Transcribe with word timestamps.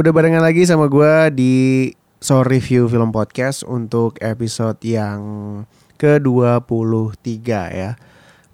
Udah 0.00 0.16
barengan 0.16 0.40
lagi 0.40 0.64
sama 0.64 0.88
gue 0.88 1.28
di 1.36 1.54
So 2.24 2.40
Review 2.40 2.88
Film 2.88 3.12
Podcast 3.12 3.60
untuk 3.68 4.16
episode 4.24 4.80
yang 4.80 5.20
ke-23 6.00 7.36
ya. 7.52 8.00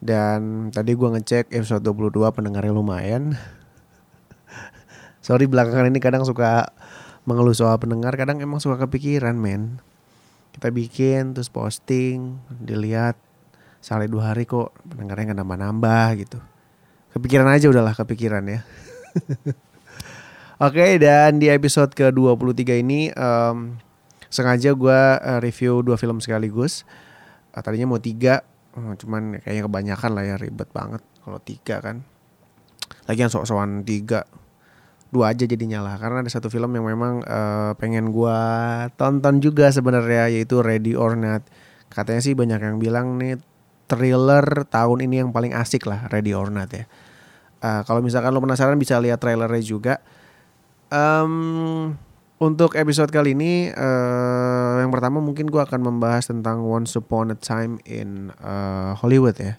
Dan 0.03 0.75
tadi 0.75 0.99
gue 0.99 1.07
ngecek 1.07 1.55
episode 1.55 1.87
22 1.87 2.35
pendengarnya 2.35 2.75
lumayan. 2.75 3.39
Sorry 5.23 5.47
belakangan 5.47 5.87
ini 5.87 6.03
kadang 6.03 6.27
suka 6.27 6.75
mengeluh 7.31 7.55
soal 7.55 7.79
pendengar, 7.79 8.19
kadang 8.19 8.43
emang 8.43 8.59
suka 8.59 8.83
kepikiran 8.83 9.39
men. 9.39 9.79
Kita 10.51 10.75
bikin 10.75 11.31
terus 11.31 11.47
posting, 11.47 12.43
dilihat 12.59 13.15
sekali 13.79 14.11
dua 14.11 14.35
hari 14.35 14.51
kok 14.51 14.75
pendengarnya 14.83 15.31
nggak 15.31 15.47
nambah-nambah 15.47 16.07
gitu. 16.27 16.43
Kepikiran 17.15 17.47
aja 17.55 17.71
udahlah 17.71 17.95
kepikiran 17.95 18.43
ya. 18.51 18.67
Oke 20.57 20.97
dan 20.97 21.37
di 21.37 21.53
episode 21.53 21.93
ke-23 21.93 22.81
ini 22.81 23.13
um, 23.13 23.77
sengaja 24.33 24.73
gue 24.73 25.01
uh, 25.21 25.37
review 25.45 25.85
dua 25.85 26.01
film 26.01 26.17
sekaligus. 26.17 26.89
Uh, 27.53 27.61
tadinya 27.61 27.93
mau 27.93 28.01
tiga, 28.01 28.41
uh, 28.73 28.97
cuman 28.97 29.37
kayaknya 29.45 29.69
kebanyakan 29.69 30.11
lah 30.17 30.25
ya 30.25 30.37
ribet 30.41 30.73
banget 30.73 31.05
kalau 31.21 31.37
tiga 31.45 31.85
kan. 31.85 32.09
Lagi 33.05 33.21
yang 33.21 33.29
sok-sokan 33.29 33.85
tiga, 33.85 34.25
dua 35.13 35.37
aja 35.37 35.45
jadinya 35.45 35.85
lah. 35.85 36.01
Karena 36.01 36.25
ada 36.25 36.33
satu 36.33 36.49
film 36.49 36.73
yang 36.73 36.89
memang 36.89 37.21
uh, 37.29 37.77
pengen 37.77 38.09
gue 38.09 38.41
tonton 38.97 39.45
juga 39.45 39.69
sebenarnya 39.69 40.33
yaitu 40.33 40.65
Ready 40.65 40.97
or 40.97 41.21
Not. 41.21 41.45
Katanya 41.93 42.25
sih 42.25 42.33
banyak 42.33 42.65
yang 42.65 42.81
bilang 42.81 43.21
nih 43.21 43.37
thriller 43.93 44.65
tahun 44.73 45.05
ini 45.05 45.21
yang 45.21 45.37
paling 45.37 45.53
asik 45.53 45.85
lah 45.85 46.09
Ready 46.09 46.33
or 46.33 46.49
Not 46.49 46.73
ya. 46.73 46.89
Uh, 47.61 47.85
kalau 47.85 48.01
misalkan 48.01 48.33
lo 48.33 48.41
penasaran 48.41 48.81
bisa 48.81 48.97
lihat 49.05 49.21
trailernya 49.21 49.61
juga. 49.61 50.01
Um, 50.87 51.99
untuk 52.39 52.79
episode 52.79 53.11
kali 53.11 53.35
ini 53.35 53.75
uh, 53.75 54.79
yang 54.79 54.93
pertama 54.93 55.19
mungkin 55.19 55.51
gue 55.51 55.59
akan 55.59 55.83
membahas 55.83 56.31
tentang 56.31 56.63
Once 56.63 56.95
Upon 56.95 57.35
a 57.35 57.39
Time 57.39 57.83
in 57.89 58.31
uh, 58.39 58.95
Hollywood 58.95 59.35
ya. 59.41 59.59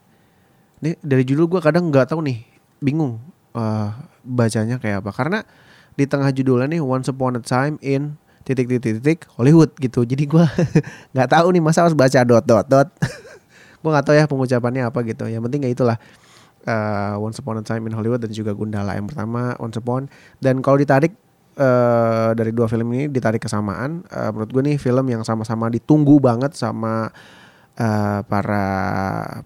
Ini 0.80 0.96
dari 1.04 1.26
judul 1.26 1.50
gue 1.50 1.60
kadang 1.60 1.90
nggak 1.90 2.14
tahu 2.14 2.22
nih, 2.24 2.46
bingung 2.80 3.20
uh, 3.58 3.92
bacanya 4.24 4.80
kayak 4.80 5.04
apa. 5.04 5.12
Karena 5.12 5.40
di 5.98 6.06
tengah 6.06 6.30
judulnya 6.32 6.70
nih 6.70 6.82
Once 6.86 7.10
Upon 7.12 7.36
a 7.36 7.44
Time 7.44 7.76
in 7.84 8.16
titik-titik-titik 8.48 9.28
Hollywood 9.36 9.76
gitu. 9.82 10.08
Jadi 10.08 10.24
gue 10.24 10.46
nggak 11.18 11.30
tahu 11.34 11.48
nih 11.52 11.64
masa 11.66 11.84
harus 11.84 11.98
baca 11.98 12.24
dot 12.24 12.46
dot 12.48 12.72
dot. 12.72 12.88
gue 13.82 13.90
nggak 13.90 14.06
tahu 14.06 14.16
ya 14.16 14.30
pengucapannya 14.30 14.88
apa 14.88 15.04
gitu. 15.04 15.28
Yang 15.28 15.44
penting 15.50 15.62
ya 15.68 15.70
itulah 15.76 15.98
uh, 16.68 17.16
Once 17.18 17.40
Upon 17.40 17.58
a 17.60 17.66
Time 17.66 17.88
in 17.88 17.96
Hollywood 17.96 18.22
dan 18.22 18.30
juga 18.36 18.52
Gundala 18.52 18.94
yang 18.94 19.08
pertama 19.08 19.56
Once 19.58 19.80
Upon 19.80 20.12
dan 20.44 20.60
kalau 20.60 20.78
ditarik 20.78 21.16
uh, 21.58 22.36
dari 22.36 22.52
dua 22.52 22.68
film 22.70 22.92
ini 22.94 23.10
ditarik 23.10 23.42
kesamaan 23.42 24.06
uh, 24.12 24.30
menurut 24.36 24.52
gue 24.52 24.64
nih 24.74 24.78
film 24.78 25.08
yang 25.10 25.24
sama-sama 25.26 25.72
ditunggu 25.72 26.20
banget 26.20 26.54
sama 26.54 27.10
uh, 27.80 28.20
para 28.28 28.66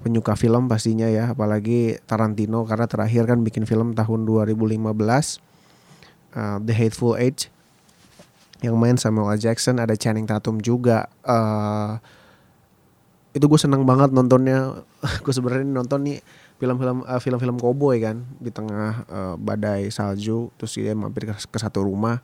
penyuka 0.01 0.35
film 0.35 0.67
pastinya 0.67 1.07
ya 1.07 1.31
apalagi 1.31 2.01
Tarantino 2.09 2.65
karena 2.65 2.85
terakhir 2.89 3.29
kan 3.29 3.39
bikin 3.45 3.63
film 3.69 3.93
tahun 3.93 4.25
2015 4.27 4.91
uh, 6.35 6.57
The 6.59 6.73
Hateful 6.73 7.15
Eight 7.19 7.47
yang 8.61 8.77
main 8.77 8.93
Samuel 8.93 9.33
L. 9.33 9.41
Jackson 9.41 9.81
ada 9.81 9.97
Channing 9.97 10.29
Tatum 10.29 10.61
juga 10.61 11.09
uh, 11.25 11.97
itu 13.31 13.47
gue 13.47 13.59
seneng 13.59 13.87
banget 13.87 14.11
nontonnya 14.11 14.83
gue 15.23 15.33
sebenarnya 15.33 15.65
nonton 15.65 16.03
nih 16.05 16.19
film-film 16.61 17.01
uh, 17.01 17.17
film-film 17.17 17.57
koboi 17.57 17.97
kan 18.05 18.21
di 18.37 18.53
tengah 18.53 19.01
uh, 19.09 19.33
badai 19.33 19.89
salju 19.89 20.53
terus 20.61 20.77
dia 20.77 20.93
mampir 20.93 21.25
ke, 21.25 21.33
ke 21.33 21.57
satu 21.57 21.81
rumah 21.81 22.21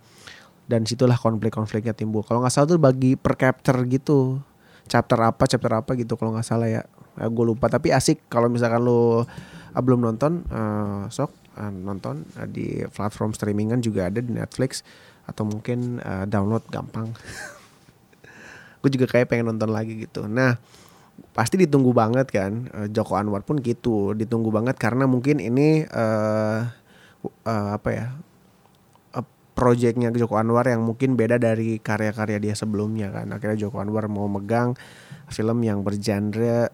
dan 0.69 0.85
situlah 0.85 1.17
konflik-konfliknya 1.17 1.97
timbul. 1.97 2.21
Kalau 2.21 2.45
nggak 2.45 2.53
salah 2.53 2.69
tuh 2.69 2.77
bagi 2.77 3.17
per 3.17 3.33
chapter 3.33 3.81
gitu 3.89 4.37
chapter 4.85 5.19
apa 5.19 5.43
chapter 5.49 5.71
apa 5.73 5.97
gitu 5.99 6.15
kalau 6.15 6.31
nggak 6.37 6.47
salah 6.47 6.69
ya, 6.69 6.85
ya 7.17 7.25
gue 7.25 7.45
lupa 7.49 7.65
tapi 7.65 7.89
asik. 7.89 8.29
Kalau 8.29 8.45
misalkan 8.45 8.85
lo 8.85 9.25
uh, 9.25 9.81
belum 9.81 10.05
nonton 10.05 10.45
uh, 10.53 11.09
sok 11.09 11.33
uh, 11.57 11.73
nonton 11.73 12.21
uh, 12.37 12.45
di 12.45 12.85
platform 12.93 13.33
streamingan 13.33 13.81
juga 13.81 14.13
ada 14.13 14.21
di 14.21 14.29
Netflix 14.29 14.85
atau 15.25 15.49
mungkin 15.49 15.97
uh, 15.97 16.29
download 16.29 16.61
gampang. 16.69 17.09
Gue 18.85 18.93
juga 18.93 19.09
kayak 19.09 19.33
pengen 19.33 19.49
nonton 19.49 19.73
lagi 19.73 19.97
gitu. 19.97 20.29
Nah 20.29 20.61
pasti 21.37 21.57
ditunggu 21.57 21.93
banget 21.93 22.33
kan 22.33 22.69
uh, 22.73 22.87
Joko 22.89 23.13
Anwar 23.13 23.45
pun 23.45 23.61
gitu 23.61 24.17
ditunggu 24.17 24.49
banget 24.49 24.77
karena 24.81 25.05
mungkin 25.05 25.37
ini 25.37 25.85
uh, 25.85 26.65
uh, 27.45 27.69
apa 27.77 27.89
ya 27.93 28.07
uh, 29.13 29.25
proyeknya 29.57 30.13
Joko 30.13 30.37
Anwar 30.37 30.65
yang 30.69 30.85
mungkin 30.85 31.17
beda 31.17 31.41
dari 31.41 31.81
karya-karya 31.81 32.37
dia 32.41 32.53
sebelumnya 32.53 33.09
kan. 33.09 33.33
Akhirnya 33.33 33.57
Joko 33.57 33.81
Anwar 33.81 34.05
mau 34.09 34.29
megang 34.29 34.77
film 35.29 35.61
yang 35.65 35.81
bergenre 35.81 36.69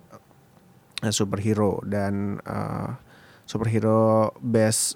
superhero 1.11 1.83
dan 1.83 2.39
uh, 2.47 2.95
superhero 3.43 4.31
best 4.39 4.95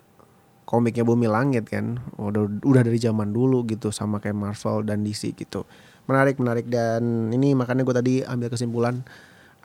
komiknya 0.67 1.03
Bumi 1.03 1.27
Langit 1.27 1.67
kan. 1.67 1.99
Udah 2.15 2.47
udah 2.63 2.81
dari 2.83 2.99
zaman 2.99 3.35
dulu 3.35 3.67
gitu 3.67 3.91
sama 3.91 4.19
kayak 4.23 4.35
Marvel 4.35 4.87
dan 4.87 5.03
DC 5.03 5.35
gitu. 5.35 5.67
Menarik 6.07 6.39
menarik 6.39 6.71
dan 6.71 7.31
ini 7.35 7.51
makanya 7.51 7.83
gue 7.83 7.95
tadi 7.95 8.13
ambil 8.23 8.47
kesimpulan 8.47 9.03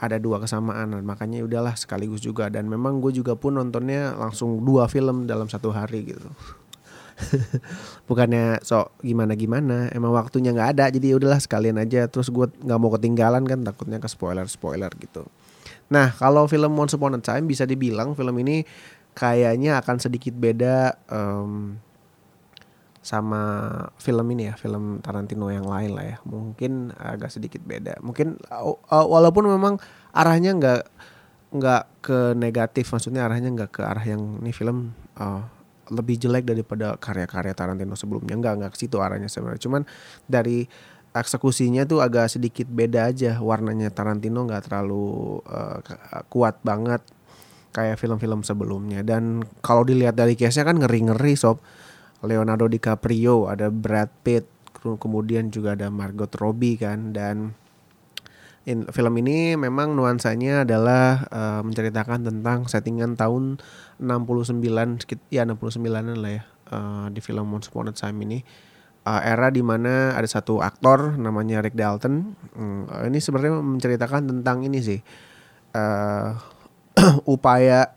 ada 0.02 0.18
dua 0.18 0.42
kesamaan 0.42 0.98
makanya 1.06 1.40
ya 1.40 1.44
udahlah 1.46 1.78
sekaligus 1.78 2.18
juga. 2.18 2.50
Dan 2.50 2.66
memang 2.66 2.98
gue 2.98 3.14
juga 3.14 3.38
pun 3.38 3.54
nontonnya 3.54 4.18
langsung 4.18 4.58
dua 4.66 4.90
film 4.90 5.30
dalam 5.30 5.46
satu 5.46 5.70
hari 5.70 6.10
gitu. 6.10 6.26
Bukannya 8.10 8.58
sok 8.66 8.98
gimana 9.06 9.38
gimana 9.38 9.86
emang 9.94 10.10
waktunya 10.10 10.50
nggak 10.50 10.70
ada 10.74 10.90
jadi 10.90 11.14
ya 11.14 11.16
udahlah 11.22 11.38
sekalian 11.38 11.78
aja. 11.78 12.10
Terus 12.10 12.34
gue 12.34 12.50
nggak 12.50 12.78
mau 12.82 12.90
ketinggalan 12.98 13.46
kan 13.46 13.62
takutnya 13.62 14.02
ke 14.02 14.10
spoiler 14.10 14.50
spoiler 14.50 14.90
gitu. 14.98 15.22
Nah 15.94 16.10
kalau 16.18 16.50
film 16.50 16.74
Once 16.74 16.98
Upon 16.98 17.14
a 17.14 17.22
Time 17.22 17.46
bisa 17.46 17.62
dibilang 17.62 18.18
film 18.18 18.34
ini 18.42 18.66
kayaknya 19.14 19.78
akan 19.78 20.02
sedikit 20.02 20.34
beda 20.34 20.98
um, 21.06 21.78
sama 23.02 23.42
film 23.98 24.26
ini 24.30 24.46
ya 24.46 24.54
film 24.54 25.02
Tarantino 25.02 25.50
yang 25.50 25.66
lain 25.66 25.98
lah 25.98 26.06
ya. 26.06 26.16
Mungkin 26.22 26.94
agak 26.94 27.34
sedikit 27.34 27.58
beda. 27.66 27.98
Mungkin 27.98 28.38
uh, 28.48 28.78
walaupun 28.88 29.50
memang 29.50 29.82
arahnya 30.14 30.54
nggak 30.54 30.82
nggak 31.52 31.82
ke 32.00 32.32
negatif 32.38 32.88
maksudnya 32.88 33.28
arahnya 33.28 33.52
nggak 33.52 33.70
ke 33.74 33.82
arah 33.84 34.06
yang 34.06 34.40
ini 34.40 34.54
film 34.54 34.94
uh, 35.18 35.42
lebih 35.92 36.16
jelek 36.16 36.46
daripada 36.46 36.94
karya-karya 36.96 37.52
Tarantino 37.58 37.98
sebelumnya. 37.98 38.38
Nggak 38.38 38.54
nggak 38.62 38.72
ke 38.72 38.78
situ 38.86 39.02
arahnya 39.02 39.26
sebenarnya. 39.26 39.60
Cuman 39.66 39.82
dari 40.30 40.64
eksekusinya 41.12 41.84
tuh 41.84 42.06
agak 42.06 42.30
sedikit 42.30 42.70
beda 42.70 43.10
aja. 43.10 43.42
Warnanya 43.42 43.90
Tarantino 43.90 44.46
nggak 44.46 44.70
terlalu 44.70 45.42
uh, 45.50 45.82
kuat 46.30 46.62
banget 46.62 47.02
kayak 47.74 47.98
film-film 47.98 48.46
sebelumnya. 48.46 49.02
Dan 49.02 49.42
kalau 49.58 49.82
dilihat 49.82 50.14
dari 50.14 50.38
case-nya 50.38 50.70
kan 50.70 50.78
ngeri-ngeri 50.78 51.34
sob 51.34 51.58
Leonardo 52.22 52.70
DiCaprio, 52.70 53.50
ada 53.50 53.68
Brad 53.68 54.10
Pitt, 54.22 54.46
kemudian 54.82 55.50
juga 55.50 55.78
ada 55.78 55.90
Margot 55.90 56.30
Robbie 56.38 56.78
kan 56.78 57.14
dan 57.14 57.54
in, 58.66 58.86
film 58.90 59.14
ini 59.18 59.54
memang 59.58 59.94
nuansanya 59.94 60.66
adalah 60.66 61.26
uh, 61.30 61.60
menceritakan 61.66 62.26
tentang 62.26 62.66
settingan 62.66 63.18
tahun 63.18 63.58
69 63.98 64.58
ya 65.30 65.42
69-an 65.46 66.18
lah 66.18 66.32
ya 66.32 66.42
uh, 66.70 67.06
di 67.10 67.20
film 67.22 67.50
Once 67.50 67.70
Upon 67.70 67.90
a 67.90 67.94
Time 67.94 68.18
ini. 68.26 68.40
Uh, 69.02 69.18
era 69.18 69.50
di 69.50 69.66
mana 69.66 70.14
ada 70.14 70.30
satu 70.30 70.62
aktor 70.62 71.18
namanya 71.18 71.58
Rick 71.58 71.74
Dalton. 71.74 72.38
Uh, 72.54 73.10
ini 73.10 73.18
sebenarnya 73.18 73.58
menceritakan 73.58 74.30
tentang 74.30 74.62
ini 74.62 74.78
sih 74.78 75.00
uh, 75.74 76.38
upaya 77.34 77.90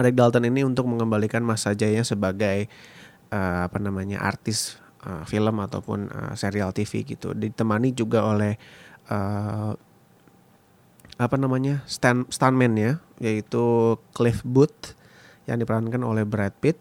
Rick 0.00 0.16
Dalton 0.16 0.48
ini 0.48 0.64
untuk 0.64 0.88
mengembalikan 0.88 1.44
masa 1.44 1.76
jaya 1.76 2.00
sebagai 2.00 2.72
uh, 3.32 3.66
apa 3.66 3.80
namanya 3.80 4.20
artis 4.20 4.76
uh, 5.08 5.24
film 5.24 5.58
ataupun 5.58 6.12
uh, 6.12 6.34
serial 6.36 6.70
TV 6.76 7.02
gitu. 7.02 7.32
Ditemani 7.32 7.96
juga 7.96 8.28
oleh 8.28 8.60
uh, 9.08 9.72
apa 11.16 11.36
namanya 11.38 11.84
stand 11.88 12.28
stuntman 12.28 12.74
ya 12.76 12.92
yaitu 13.22 13.96
Cliff 14.12 14.42
Booth 14.44 14.98
yang 15.48 15.58
diperankan 15.58 16.04
oleh 16.04 16.28
Brad 16.28 16.54
Pitt. 16.60 16.78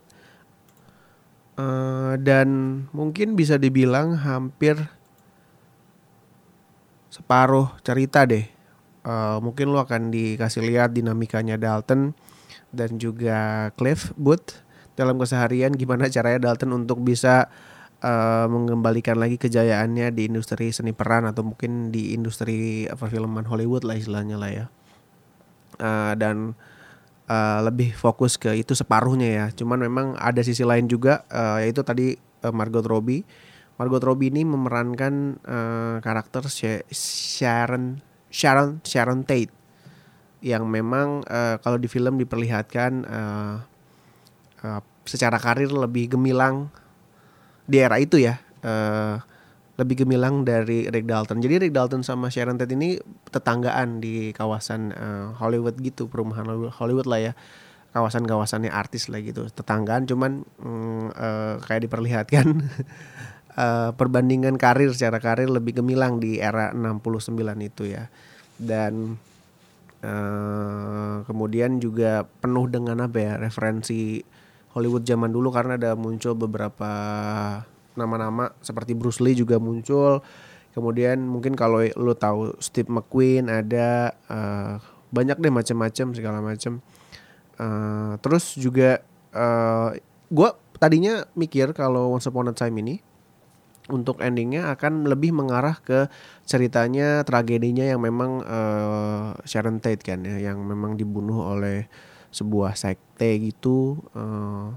Uh, 1.59 2.15
dan 2.17 2.47
mungkin 2.95 3.37
bisa 3.37 3.59
dibilang 3.59 4.17
hampir 4.17 4.79
separuh 7.11 7.69
cerita 7.83 8.23
deh. 8.23 8.47
Uh, 9.01 9.41
mungkin 9.41 9.73
lo 9.73 9.81
akan 9.81 10.13
dikasih 10.13 10.61
lihat 10.61 10.93
dinamikanya 10.93 11.57
Dalton 11.57 12.13
dan 12.71 13.01
juga 13.01 13.69
Cliff 13.75 14.15
Booth 14.15 14.63
dalam 15.01 15.17
keseharian 15.17 15.73
gimana 15.73 16.05
caranya 16.13 16.53
Dalton 16.53 16.85
untuk 16.85 17.01
bisa 17.01 17.49
uh, 18.05 18.45
mengembalikan 18.45 19.17
lagi 19.17 19.41
kejayaannya 19.41 20.13
di 20.13 20.29
industri 20.29 20.69
seni 20.69 20.93
peran 20.93 21.25
atau 21.25 21.41
mungkin 21.41 21.89
di 21.89 22.13
industri 22.13 22.85
perfilman 22.93 23.49
Hollywood 23.49 23.81
lah 23.81 23.97
istilahnya 23.97 24.37
lah 24.37 24.51
ya. 24.51 24.65
Uh, 25.81 26.13
dan 26.13 26.53
uh, 27.25 27.59
lebih 27.65 27.95
fokus 27.95 28.37
ke 28.37 28.53
itu 28.53 28.77
separuhnya 28.77 29.29
ya. 29.29 29.45
Cuman 29.53 29.81
memang 29.81 30.13
ada 30.21 30.45
sisi 30.45 30.61
lain 30.61 30.85
juga 30.85 31.25
uh, 31.33 31.57
yaitu 31.57 31.81
tadi 31.81 32.17
uh, 32.45 32.53
Margot 32.53 32.85
Robbie. 32.85 33.25
Margot 33.81 34.03
Robbie 34.03 34.29
ini 34.29 34.45
memerankan 34.45 35.41
uh, 35.41 35.97
karakter 36.05 36.45
Sharon 36.93 37.97
Sharon 38.29 38.83
Sharon 38.85 39.25
Tate. 39.25 39.53
Yang 40.41 40.65
memang 40.69 41.21
uh, 41.25 41.61
kalau 41.61 41.77
di 41.77 41.85
film 41.89 42.17
diperlihatkan 42.17 42.91
uh, 43.05 43.55
uh, 44.65 44.81
secara 45.05 45.41
karir 45.41 45.69
lebih 45.71 46.13
gemilang 46.17 46.69
di 47.65 47.77
era 47.81 47.97
itu 47.97 48.21
ya. 48.21 48.39
Uh, 48.61 49.17
lebih 49.81 50.05
gemilang 50.05 50.45
dari 50.45 50.85
Rick 50.85 51.09
Dalton. 51.09 51.41
Jadi 51.41 51.65
Rick 51.67 51.73
Dalton 51.73 52.05
sama 52.05 52.29
Sharon 52.29 52.61
Tate 52.61 52.77
ini 52.77 53.01
tetanggaan 53.33 53.97
di 53.97 54.29
kawasan 54.29 54.93
uh, 54.93 55.33
Hollywood 55.41 55.81
gitu, 55.81 56.05
perumahan 56.05 56.45
Hollywood 56.69 57.09
lah 57.09 57.31
ya. 57.31 57.33
Kawasan-kawasannya 57.91 58.69
artis 58.69 59.09
lah 59.09 59.19
gitu. 59.25 59.49
Tetanggaan 59.49 60.05
cuman 60.05 60.45
mm, 60.45 61.05
uh, 61.17 61.55
kayak 61.65 61.89
diperlihatkan 61.89 62.45
uh, 63.57 63.91
perbandingan 63.99 64.55
karir 64.61 64.93
secara 64.93 65.17
karir 65.17 65.49
lebih 65.49 65.81
gemilang 65.81 66.21
di 66.21 66.37
era 66.37 66.71
69 66.71 67.41
itu 67.59 67.89
ya. 67.89 68.07
Dan 68.61 69.17
uh, 70.05 71.25
kemudian 71.25 71.81
juga 71.81 72.29
penuh 72.39 72.69
dengan 72.69 73.01
apa 73.09 73.17
ya 73.17 73.33
referensi 73.41 74.21
Hollywood 74.71 75.03
zaman 75.03 75.31
dulu 75.31 75.51
karena 75.51 75.75
ada 75.75 75.93
muncul 75.99 76.35
beberapa 76.35 76.91
nama-nama 77.95 78.55
seperti 78.63 78.95
Bruce 78.95 79.19
Lee 79.19 79.35
juga 79.35 79.59
muncul. 79.59 80.23
Kemudian 80.71 81.19
mungkin 81.27 81.51
kalau 81.59 81.83
lo 81.99 82.15
tahu 82.15 82.55
Steve 82.63 82.87
McQueen 82.87 83.51
ada 83.51 84.15
uh, 84.31 84.79
banyak 85.11 85.35
deh 85.43 85.51
macam-macam 85.51 86.07
segala 86.15 86.39
macam. 86.39 86.79
Uh, 87.59 88.15
terus 88.23 88.55
juga 88.55 89.03
uh, 89.35 89.91
gue 90.31 90.49
tadinya 90.79 91.27
mikir 91.35 91.75
kalau 91.75 92.15
Once 92.15 92.25
Upon 92.31 92.49
a 92.49 92.55
Time 92.55 92.79
ini 92.79 92.95
untuk 93.91 94.23
endingnya 94.23 94.71
akan 94.71 95.03
lebih 95.11 95.35
mengarah 95.35 95.75
ke 95.83 96.07
ceritanya 96.47 97.27
tragedinya 97.27 97.83
yang 97.83 97.99
memang 97.99 98.39
uh, 98.47 99.35
Sharon 99.43 99.83
Tate 99.83 99.99
kan 100.01 100.23
ya 100.23 100.39
yang 100.39 100.63
memang 100.63 100.95
dibunuh 100.95 101.51
oleh 101.51 101.91
sebuah 102.31 102.79
sekte 102.79 103.29
gitu 103.43 103.99
uh, 104.15 104.71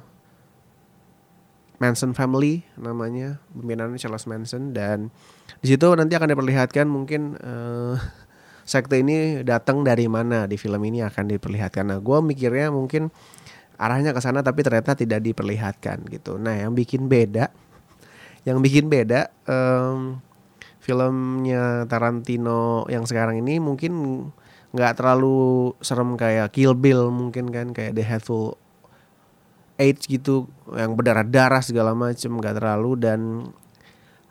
Manson 1.79 2.15
Family 2.15 2.63
namanya 2.79 3.43
pembinaannya 3.51 3.99
Charles 3.99 4.27
Manson 4.31 4.71
dan 4.71 5.11
di 5.59 5.75
situ 5.75 5.87
nanti 5.99 6.15
akan 6.15 6.31
diperlihatkan 6.35 6.87
mungkin 6.87 7.35
uh, 7.39 7.99
sekte 8.71 9.03
ini 9.03 9.43
datang 9.45 9.83
dari 9.85 10.09
mana 10.09 10.49
di 10.49 10.57
film 10.57 10.81
ini 10.89 11.05
akan 11.05 11.37
diperlihatkan. 11.37 11.85
Nah, 11.85 12.01
gue 12.01 12.19
mikirnya 12.25 12.73
mungkin 12.73 13.13
arahnya 13.77 14.17
ke 14.17 14.21
sana 14.25 14.41
tapi 14.41 14.65
ternyata 14.65 14.97
tidak 14.97 15.21
diperlihatkan 15.21 16.09
gitu. 16.09 16.41
Nah, 16.41 16.57
yang 16.57 16.73
bikin 16.73 17.11
beda, 17.11 17.53
yang 18.49 18.65
bikin 18.65 18.89
beda 18.89 19.29
um, 19.45 20.23
filmnya 20.81 21.85
Tarantino 21.89 22.89
yang 22.89 23.05
sekarang 23.05 23.45
ini 23.45 23.61
mungkin 23.61 23.93
nggak 24.75 24.99
terlalu 24.99 25.71
serem 25.79 26.19
kayak 26.19 26.51
Kill 26.51 26.75
Bill 26.75 27.07
mungkin 27.15 27.55
kan 27.55 27.71
kayak 27.71 27.95
The 27.95 28.03
Hateful 28.03 28.59
AIDS 29.79 30.07
gitu 30.07 30.47
yang 30.71 30.95
berdarah-darah 30.95 31.63
segala 31.63 31.99
macem 31.99 32.31
gak 32.39 32.63
terlalu 32.63 32.95
dan 32.95 33.51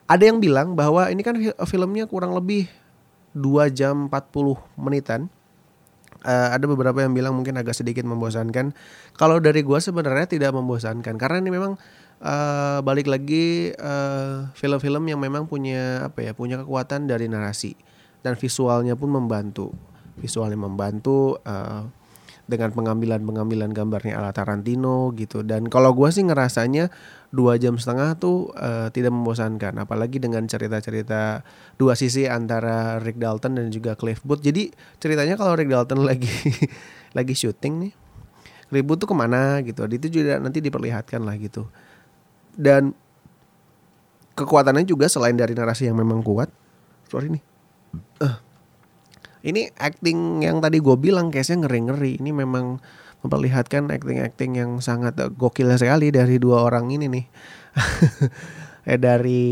ada 0.07 0.23
yang 0.23 0.39
bilang 0.39 0.75
bahwa 0.75 1.07
ini 1.11 1.23
kan 1.23 1.35
filmnya 1.67 2.07
kurang 2.07 2.35
lebih 2.35 2.67
2 3.33 3.71
jam 3.73 4.11
40 4.11 4.59
menitan. 4.77 5.31
Uh, 6.23 6.55
ada 6.55 6.63
beberapa 6.71 7.03
yang 7.03 7.11
bilang 7.11 7.35
mungkin 7.35 7.59
agak 7.59 7.75
sedikit 7.75 8.07
membosankan. 8.07 8.71
Kalau 9.19 9.43
dari 9.43 9.59
gua 9.59 9.83
sebenarnya 9.83 10.23
tidak 10.31 10.55
membosankan 10.55 11.19
karena 11.19 11.43
ini 11.43 11.51
memang 11.51 11.75
uh, 12.23 12.79
balik 12.79 13.11
lagi 13.11 13.75
eh, 13.75 14.37
film-film 14.55 15.03
uh, 15.03 15.09
yang 15.11 15.19
memang 15.19 15.43
punya 15.51 16.07
apa 16.07 16.23
ya 16.23 16.31
punya 16.31 16.63
kekuatan 16.63 17.11
dari 17.11 17.27
narasi 17.27 17.75
dan 18.23 18.39
visualnya 18.39 18.95
pun 18.95 19.11
membantu. 19.11 19.75
Visualnya 20.19 20.59
membantu. 20.59 21.37
Uh, 21.43 21.89
dengan 22.43 22.75
pengambilan-pengambilan 22.75 23.71
gambarnya 23.71 24.19
ala 24.19 24.35
Tarantino 24.35 25.15
gitu. 25.15 25.47
Dan 25.47 25.71
kalau 25.71 25.95
gue 25.95 26.11
sih 26.11 26.27
ngerasanya 26.27 26.91
dua 27.31 27.55
jam 27.55 27.79
setengah 27.79 28.19
tuh 28.19 28.51
uh, 28.59 28.91
tidak 28.91 29.15
membosankan. 29.15 29.79
Apalagi 29.79 30.19
dengan 30.19 30.43
cerita-cerita 30.43 31.41
dua 31.79 31.95
sisi 31.95 32.27
antara 32.27 32.99
Rick 32.99 33.15
Dalton 33.15 33.55
dan 33.55 33.71
juga 33.71 33.95
Cliff 33.95 34.19
Booth. 34.27 34.43
Jadi 34.43 34.69
ceritanya 34.99 35.39
kalau 35.39 35.55
Rick 35.55 35.71
Dalton 35.71 36.03
lagi 36.09 36.31
lagi 37.15 37.33
syuting 37.33 37.73
nih 37.87 37.93
Cliff 38.67 38.85
Booth 38.85 39.07
tuh 39.07 39.09
ke 39.09 39.15
mana 39.15 39.63
gitu. 39.63 39.87
Itu 39.87 40.07
juga 40.11 40.35
nanti 40.43 40.59
diperlihatkan 40.59 41.23
lah 41.23 41.39
gitu. 41.39 41.71
Dan 42.53 42.91
kekuatannya 44.35 44.83
juga 44.83 45.07
selain 45.07 45.37
dari 45.37 45.55
narasi 45.55 45.87
yang 45.87 45.95
memang 45.95 46.19
kuat 46.19 46.51
sorry 47.07 47.31
nih. 47.31 47.43
Uh, 48.19 48.35
ini 49.43 49.67
acting 49.75 50.39
yang 50.39 50.63
tadi 50.63 50.79
gue 50.79 50.95
bilang 50.95 51.27
case-nya 51.27 51.67
ngeri-ngeri. 51.67 52.23
Ini 52.23 52.31
memang 52.31 52.79
memperlihatkan 53.23 53.91
acting-acting 53.91 54.55
yang 54.55 54.79
sangat 54.79 55.19
gokil 55.35 55.67
sekali 55.75 56.15
dari 56.15 56.39
dua 56.39 56.63
orang 56.63 56.91
ini 56.95 57.11
nih. 57.11 57.25
eh 58.91 58.99
dari 58.99 59.43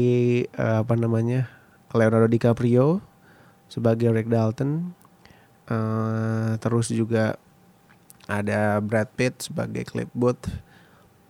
uh, 0.55 0.87
apa 0.87 0.95
namanya? 0.95 1.51
Leonardo 1.91 2.31
DiCaprio 2.31 3.03
sebagai 3.67 4.15
Rick 4.15 4.31
Dalton. 4.31 4.95
Uh, 5.67 6.55
terus 6.63 6.87
juga 6.91 7.35
ada 8.31 8.79
Brad 8.79 9.11
Pitt 9.11 9.51
sebagai 9.51 9.83
Cliff 9.83 10.11
Booth. 10.15 10.47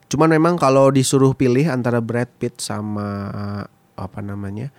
Cuman 0.06 0.30
memang 0.30 0.54
kalau 0.62 0.94
disuruh 0.94 1.34
pilih 1.34 1.66
antara 1.66 1.98
Brad 1.98 2.30
Pitt 2.38 2.62
sama 2.62 3.10
apa 3.98 4.19
namanya? 4.22 4.69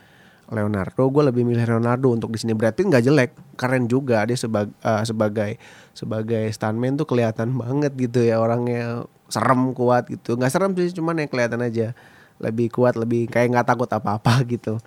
Leonardo 0.50 1.08
gue 1.08 1.22
lebih 1.30 1.42
milih 1.46 1.64
Leonardo 1.64 2.10
untuk 2.10 2.34
di 2.34 2.38
sini. 2.42 2.52
Brad 2.56 2.74
Pitt 2.74 2.90
nggak 2.90 3.04
jelek 3.04 3.30
keren 3.54 3.86
juga. 3.86 4.26
Dia 4.26 4.36
sebagai 4.36 4.74
uh, 4.82 5.02
sebagai 5.06 5.60
sebagai 5.92 6.44
stuntman 6.50 6.98
tuh 6.98 7.06
kelihatan 7.06 7.54
banget 7.54 7.92
gitu 7.94 8.24
ya 8.24 8.42
orangnya. 8.42 9.06
Serem 9.30 9.72
kuat 9.72 10.10
gitu. 10.12 10.36
Nggak 10.36 10.52
serem 10.52 10.72
sih 10.76 10.92
cuman 10.92 11.24
yang 11.24 11.30
kelihatan 11.30 11.60
aja 11.64 11.96
lebih 12.42 12.74
kuat 12.74 12.98
lebih 12.98 13.30
kayak 13.30 13.54
nggak 13.54 13.68
takut 13.68 13.88
apa 13.88 14.18
apa 14.18 14.42
gitu. 14.52 14.82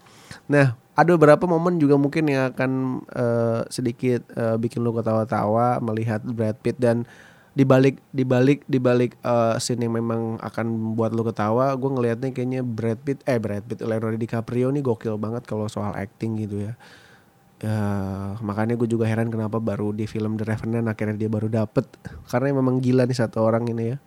Nah 0.51 0.75
ada 0.95 1.09
beberapa 1.11 1.43
momen 1.43 1.75
juga 1.75 1.99
mungkin 1.99 2.31
yang 2.31 2.55
akan 2.55 2.71
uh, 3.12 3.62
sedikit 3.67 4.24
uh, 4.39 4.55
bikin 4.55 4.79
lo 4.79 4.95
ketawa-tawa 4.95 5.83
melihat 5.83 6.24
Brad 6.24 6.55
Pitt 6.63 6.79
dan 6.79 7.03
di 7.55 7.63
balik 7.63 8.03
di 8.12 8.27
balik 8.27 8.67
di 8.67 8.83
balik 8.83 9.15
uh, 9.24 9.55
scene 9.63 9.88
yang 9.88 9.95
memang 9.95 10.35
akan 10.43 10.65
membuat 10.67 11.15
lu 11.15 11.24
ketawa 11.24 11.71
gue 11.79 11.88
ngelihatnya 11.88 12.35
kayaknya 12.35 12.62
Brad 12.67 13.00
Pitt 13.00 13.24
eh 13.24 13.39
Brad 13.39 13.63
Pitt 13.63 13.79
Leonardo 13.79 14.19
DiCaprio 14.19 14.75
nih 14.75 14.83
gokil 14.83 15.15
banget 15.15 15.47
kalau 15.47 15.71
soal 15.71 15.95
acting 15.95 16.35
gitu 16.35 16.67
ya. 16.67 16.75
Uh, 17.63 18.35
makanya 18.43 18.75
gue 18.75 18.83
juga 18.83 19.07
heran 19.07 19.31
kenapa 19.31 19.63
baru 19.63 19.95
di 19.95 20.03
film 20.03 20.35
The 20.35 20.43
Revenant 20.43 20.91
akhirnya 20.91 21.15
dia 21.15 21.31
baru 21.31 21.47
dapet. 21.47 21.88
Karena 22.27 22.51
memang 22.51 22.83
gila 22.83 23.07
nih 23.07 23.15
satu 23.15 23.39
orang 23.39 23.63
ini 23.71 23.95
ya. 23.95 23.97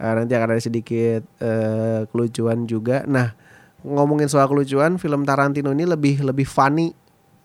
Uh, 0.00 0.24
nanti 0.24 0.32
akan 0.32 0.56
ada 0.56 0.62
sedikit 0.64 1.28
uh, 1.44 2.08
kelucuan 2.08 2.64
juga. 2.64 3.04
Nah 3.04 3.36
ngomongin 3.84 4.32
soal 4.32 4.48
kelucuan 4.48 4.96
film 4.96 5.28
Tarantino 5.28 5.76
ini 5.76 5.84
lebih 5.84 6.24
lebih 6.24 6.48
funny 6.48 6.88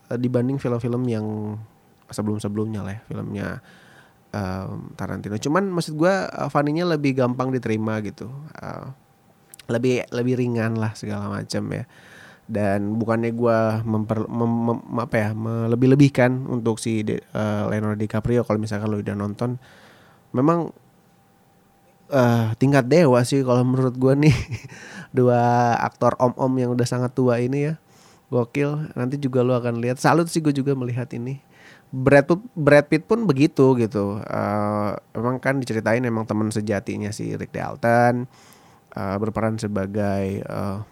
uh, 0.08 0.16
dibanding 0.16 0.56
film-film 0.56 1.04
yang 1.04 1.60
sebelum-sebelumnya 2.08 2.82
lah 2.88 2.96
ya, 2.96 3.02
filmnya 3.12 3.48
um, 4.38 4.94
Tarantino. 4.94 5.42
Cuman 5.42 5.74
maksud 5.74 5.98
gue 5.98 6.14
uh, 6.14 6.50
funny-nya 6.54 6.86
lebih 6.86 7.18
gampang 7.18 7.50
diterima 7.50 7.98
gitu. 8.06 8.30
Uh, 8.54 8.94
lebih 9.68 10.06
lebih 10.14 10.38
ringan 10.38 10.78
lah 10.78 10.94
segala 10.94 11.28
macam 11.28 11.66
ya. 11.74 11.90
Dan 12.48 12.96
bukannya 12.96 13.36
gue 13.36 13.58
memper 13.84 14.24
mem, 14.30 14.52
mem, 14.72 14.80
apa 15.04 15.16
ya 15.20 15.30
melebih-lebihkan 15.36 16.48
untuk 16.48 16.80
si 16.80 17.04
uh, 17.04 17.68
Leonardo 17.68 18.00
DiCaprio 18.00 18.48
kalau 18.48 18.62
misalkan 18.62 18.88
lo 18.88 19.04
udah 19.04 19.18
nonton, 19.20 19.60
memang 20.32 20.72
uh, 22.12 22.56
tingkat 22.56 22.88
dewa 22.88 23.20
sih 23.28 23.44
kalau 23.44 23.64
menurut 23.68 23.96
gue 23.96 24.14
nih 24.28 24.36
dua 25.18 25.76
aktor 25.80 26.16
om-om 26.20 26.54
yang 26.56 26.72
udah 26.72 26.88
sangat 26.88 27.12
tua 27.16 27.40
ini 27.40 27.72
ya 27.72 27.74
gokil 28.28 28.92
nanti 28.96 29.16
juga 29.16 29.40
lo 29.40 29.56
akan 29.56 29.80
lihat 29.80 30.00
salut 30.04 30.28
sih 30.28 30.44
gue 30.44 30.52
juga 30.52 30.76
melihat 30.76 31.08
ini 31.16 31.40
Brad 31.88 32.28
Pitt, 32.28 32.42
Brad 32.52 32.86
Pitt 32.92 33.04
pun 33.08 33.24
begitu 33.24 33.76
gitu. 33.80 34.20
Uh, 34.20 34.92
emang 35.16 35.40
kan 35.40 35.60
diceritain 35.60 36.04
emang 36.04 36.28
teman 36.28 36.52
sejatinya 36.52 37.16
si 37.16 37.32
Rick 37.40 37.56
Dalton 37.56 38.28
uh, 38.92 39.16
berperan 39.16 39.56
sebagai 39.56 40.44
uh, 40.48 40.84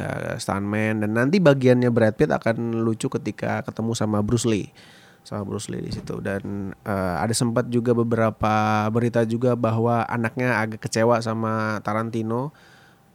uh, 0.00 0.34
stuntman. 0.40 1.04
Dan 1.04 1.12
nanti 1.16 1.36
bagiannya 1.36 1.92
Brad 1.92 2.16
Pitt 2.16 2.32
akan 2.32 2.80
lucu 2.80 3.12
ketika 3.12 3.60
ketemu 3.66 3.92
sama 3.92 4.24
Bruce 4.24 4.48
Lee 4.48 4.72
sama 5.26 5.42
Bruce 5.42 5.66
Lee 5.68 5.82
di 5.82 5.90
situ. 5.90 6.22
Dan 6.22 6.70
uh, 6.86 7.16
ada 7.18 7.34
sempat 7.34 7.66
juga 7.66 7.92
beberapa 7.92 8.86
berita 8.94 9.26
juga 9.26 9.58
bahwa 9.58 10.06
anaknya 10.06 10.62
agak 10.62 10.86
kecewa 10.86 11.18
sama 11.18 11.82
Tarantino 11.82 12.54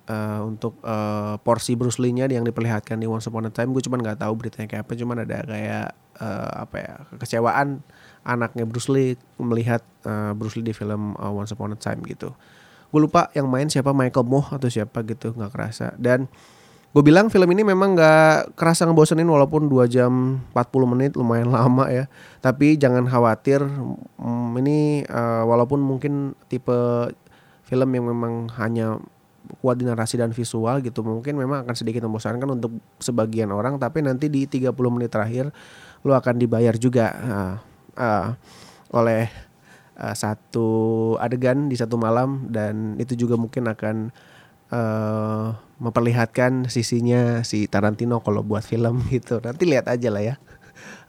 uh, 0.08 0.42
untuk 0.46 0.80
uh, 0.82 1.38
porsi 1.42 1.78
Bruce 1.78 2.02
Lee-nya 2.02 2.26
yang 2.32 2.46
diperlihatkan 2.48 2.98
di 2.98 3.06
Once 3.06 3.28
Upon 3.28 3.50
a 3.50 3.52
Time. 3.54 3.76
Gue 3.76 3.84
cuma 3.84 4.00
nggak 4.00 4.24
tahu 4.24 4.34
beritanya 4.38 4.68
kayak 4.72 4.84
apa 4.88 4.94
cuman 4.98 5.18
ada 5.28 5.38
kayak 5.46 5.88
uh, 6.22 6.52
apa 6.66 6.76
ya 6.80 6.94
kekecewaan 7.14 7.84
anaknya 8.22 8.64
Bruce 8.70 8.90
Lee 8.90 9.18
melihat 9.42 9.82
uh, 10.06 10.34
Bruce 10.38 10.58
Lee 10.58 10.66
di 10.66 10.74
film 10.74 11.18
uh, 11.18 11.34
Once 11.34 11.54
Upon 11.54 11.74
a 11.74 11.78
Time 11.78 12.02
gitu. 12.06 12.34
Gue 12.92 13.00
lupa 13.00 13.32
yang 13.34 13.48
main 13.48 13.72
siapa 13.72 13.96
Michael 13.96 14.28
Moh 14.28 14.46
atau 14.52 14.68
siapa 14.68 15.02
gitu 15.08 15.32
nggak 15.32 15.52
kerasa. 15.52 15.96
Dan 15.96 16.28
gue 16.92 17.04
bilang 17.04 17.32
film 17.32 17.48
ini 17.56 17.64
memang 17.64 17.96
nggak 17.96 18.60
kerasa 18.60 18.84
ngebosenin 18.84 19.26
walaupun 19.26 19.72
2 19.72 19.88
jam 19.88 20.44
40 20.52 20.92
menit 20.92 21.12
lumayan 21.16 21.50
lama 21.56 21.88
ya. 21.88 22.12
Tapi 22.44 22.76
jangan 22.76 23.08
khawatir 23.08 23.64
mm, 23.64 24.60
ini 24.60 25.08
uh, 25.08 25.48
walaupun 25.48 25.80
mungkin 25.80 26.36
tipe 26.52 26.76
film 27.64 27.90
yang 27.96 28.06
memang 28.12 28.52
hanya 28.60 29.00
kuat 29.62 29.78
di 29.78 29.86
narasi 29.86 30.22
dan 30.22 30.32
visual 30.32 30.80
gitu 30.86 31.02
mungkin 31.02 31.38
memang 31.38 31.66
akan 31.66 31.76
sedikit 31.76 32.06
membosankan 32.06 32.50
untuk 32.50 32.78
sebagian 33.02 33.50
orang 33.50 33.82
tapi 33.82 34.06
nanti 34.06 34.30
di 34.30 34.46
30 34.46 34.74
menit 34.94 35.10
terakhir 35.10 35.50
lo 36.06 36.14
akan 36.14 36.36
dibayar 36.38 36.74
juga 36.78 37.06
uh, 37.14 37.56
uh, 37.98 38.28
oleh 38.94 39.30
uh, 39.98 40.16
satu 40.16 40.70
adegan 41.18 41.70
di 41.70 41.78
satu 41.78 41.98
malam 41.98 42.50
dan 42.50 42.98
itu 42.98 43.14
juga 43.14 43.38
mungkin 43.38 43.70
akan 43.70 44.14
uh, 44.72 45.54
memperlihatkan 45.82 46.70
sisinya 46.70 47.42
si 47.42 47.66
Tarantino 47.66 48.22
kalau 48.22 48.46
buat 48.46 48.62
film 48.62 49.02
gitu. 49.14 49.42
Nanti 49.42 49.64
lihat 49.66 49.90
aja 49.90 50.10
lah 50.10 50.24
ya 50.24 50.36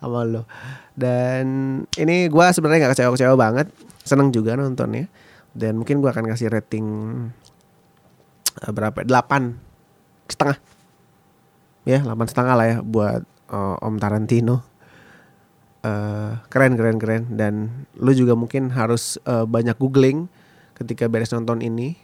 sama 0.00 0.26
lo. 0.26 0.44
Dan 0.92 1.44
ini 1.96 2.28
gue 2.28 2.46
sebenarnya 2.52 2.88
nggak 2.88 2.92
kecewa-kecewa 2.98 3.34
banget, 3.38 3.66
seneng 4.04 4.34
juga 4.34 4.58
nontonnya. 4.58 5.08
Dan 5.52 5.80
mungkin 5.80 6.00
gue 6.00 6.08
akan 6.08 6.32
kasih 6.32 6.48
rating 6.48 6.86
berapa? 8.60 9.04
Delapan 9.04 9.56
setengah. 10.28 10.58
Ya, 11.82 11.98
delapan 12.02 12.26
setengah 12.28 12.54
lah 12.54 12.66
ya 12.68 12.76
buat 12.80 13.22
uh, 13.50 13.76
Om 13.82 13.96
Tarantino. 13.98 14.62
Uh, 15.82 16.38
keren 16.46 16.78
keren 16.78 16.96
keren. 17.02 17.22
Dan 17.34 17.86
lu 17.98 18.14
juga 18.14 18.38
mungkin 18.38 18.70
harus 18.70 19.18
uh, 19.26 19.44
banyak 19.48 19.74
googling 19.76 20.30
ketika 20.78 21.10
beres 21.10 21.34
nonton 21.34 21.60
ini. 21.64 21.98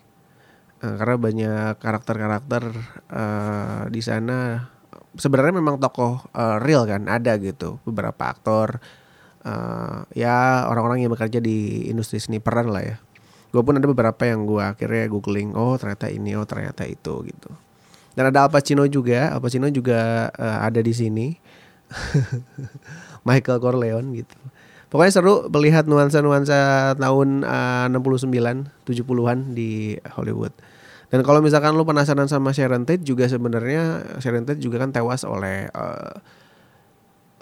Uh, 0.79 0.95
karena 0.95 1.17
banyak 1.19 1.73
karakter-karakter 1.83 2.63
uh, 3.11 3.91
di 3.91 3.99
sana 3.99 4.71
sebenarnya 5.19 5.59
memang 5.59 5.83
tokoh 5.83 6.23
uh, 6.35 6.63
real 6.63 6.87
kan 6.87 7.11
ada 7.11 7.35
gitu. 7.43 7.83
Beberapa 7.83 8.31
aktor 8.31 8.79
uh, 9.43 10.07
ya 10.15 10.67
orang-orang 10.71 11.03
yang 11.03 11.13
bekerja 11.13 11.43
di 11.43 11.91
industri 11.91 12.23
seni 12.23 12.39
peran 12.39 12.71
lah 12.71 12.83
ya 12.83 12.97
gue 13.49 13.63
pun 13.65 13.75
ada 13.77 13.87
beberapa 13.89 14.23
yang 14.29 14.45
gue 14.45 14.61
akhirnya 14.61 15.09
googling 15.09 15.57
oh 15.57 15.75
ternyata 15.81 16.13
ini 16.13 16.37
oh 16.37 16.45
ternyata 16.45 16.85
itu 16.85 17.25
gitu 17.25 17.51
dan 18.19 18.35
ada 18.35 18.45
Al 18.47 18.51
Pacino 18.51 18.85
juga 18.91 19.31
Al 19.31 19.41
Pacino 19.41 19.71
juga 19.71 20.29
uh, 20.35 20.59
ada 20.67 20.83
di 20.83 20.91
sini 20.91 21.27
Michael 23.29 23.61
Corleone 23.61 24.09
gitu. 24.17 24.39
Pokoknya 24.89 25.13
seru 25.13 25.45
melihat 25.53 25.85
nuansa-nuansa 25.85 26.93
tahun 26.97 27.45
uh, 27.45 27.93
69, 27.93 28.73
70-an 28.89 29.53
di 29.53 30.01
Hollywood. 30.17 30.51
Dan 31.13 31.25
kalau 31.25 31.45
misalkan 31.45 31.77
lu 31.77 31.85
penasaran 31.85 32.29
sama 32.29 32.57
Sharon 32.57 32.89
Tate 32.89 33.05
juga 33.05 33.29
sebenarnya 33.29 34.17
Sharon 34.21 34.49
Tate 34.49 34.61
juga 34.61 34.81
kan 34.81 34.93
tewas 34.93 35.25
oleh 35.29 35.69
uh, 35.73 36.21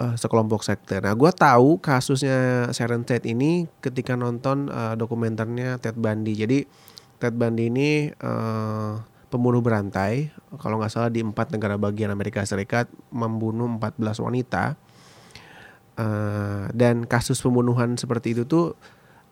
uh, 0.00 0.15
sekelompok 0.17 0.65
sekte. 0.65 1.00
Nah, 1.00 1.12
gue 1.12 1.31
tahu 1.33 1.81
kasusnya 1.81 2.71
Sharon 2.73 3.05
Tate 3.05 3.33
ini 3.33 3.69
ketika 3.81 4.15
nonton 4.15 4.69
uh, 4.69 4.95
dokumenternya 4.95 5.81
Ted 5.81 5.97
Bundy. 5.97 6.35
Jadi 6.37 6.59
Ted 7.17 7.37
Bundy 7.37 7.69
ini 7.73 8.11
uh, 8.11 9.00
pembunuh 9.33 9.61
berantai, 9.61 10.31
kalau 10.61 10.79
nggak 10.79 10.93
salah 10.93 11.11
di 11.11 11.21
empat 11.25 11.50
negara 11.53 11.76
bagian 11.76 12.15
Amerika 12.15 12.45
Serikat 12.47 12.87
membunuh 13.11 13.67
14 13.67 14.00
wanita 14.23 14.76
Uh, 15.97 16.69
dan 16.76 17.09
kasus 17.09 17.41
pembunuhan 17.41 17.97
seperti 17.97 18.37
itu 18.37 18.45
tuh 18.45 18.76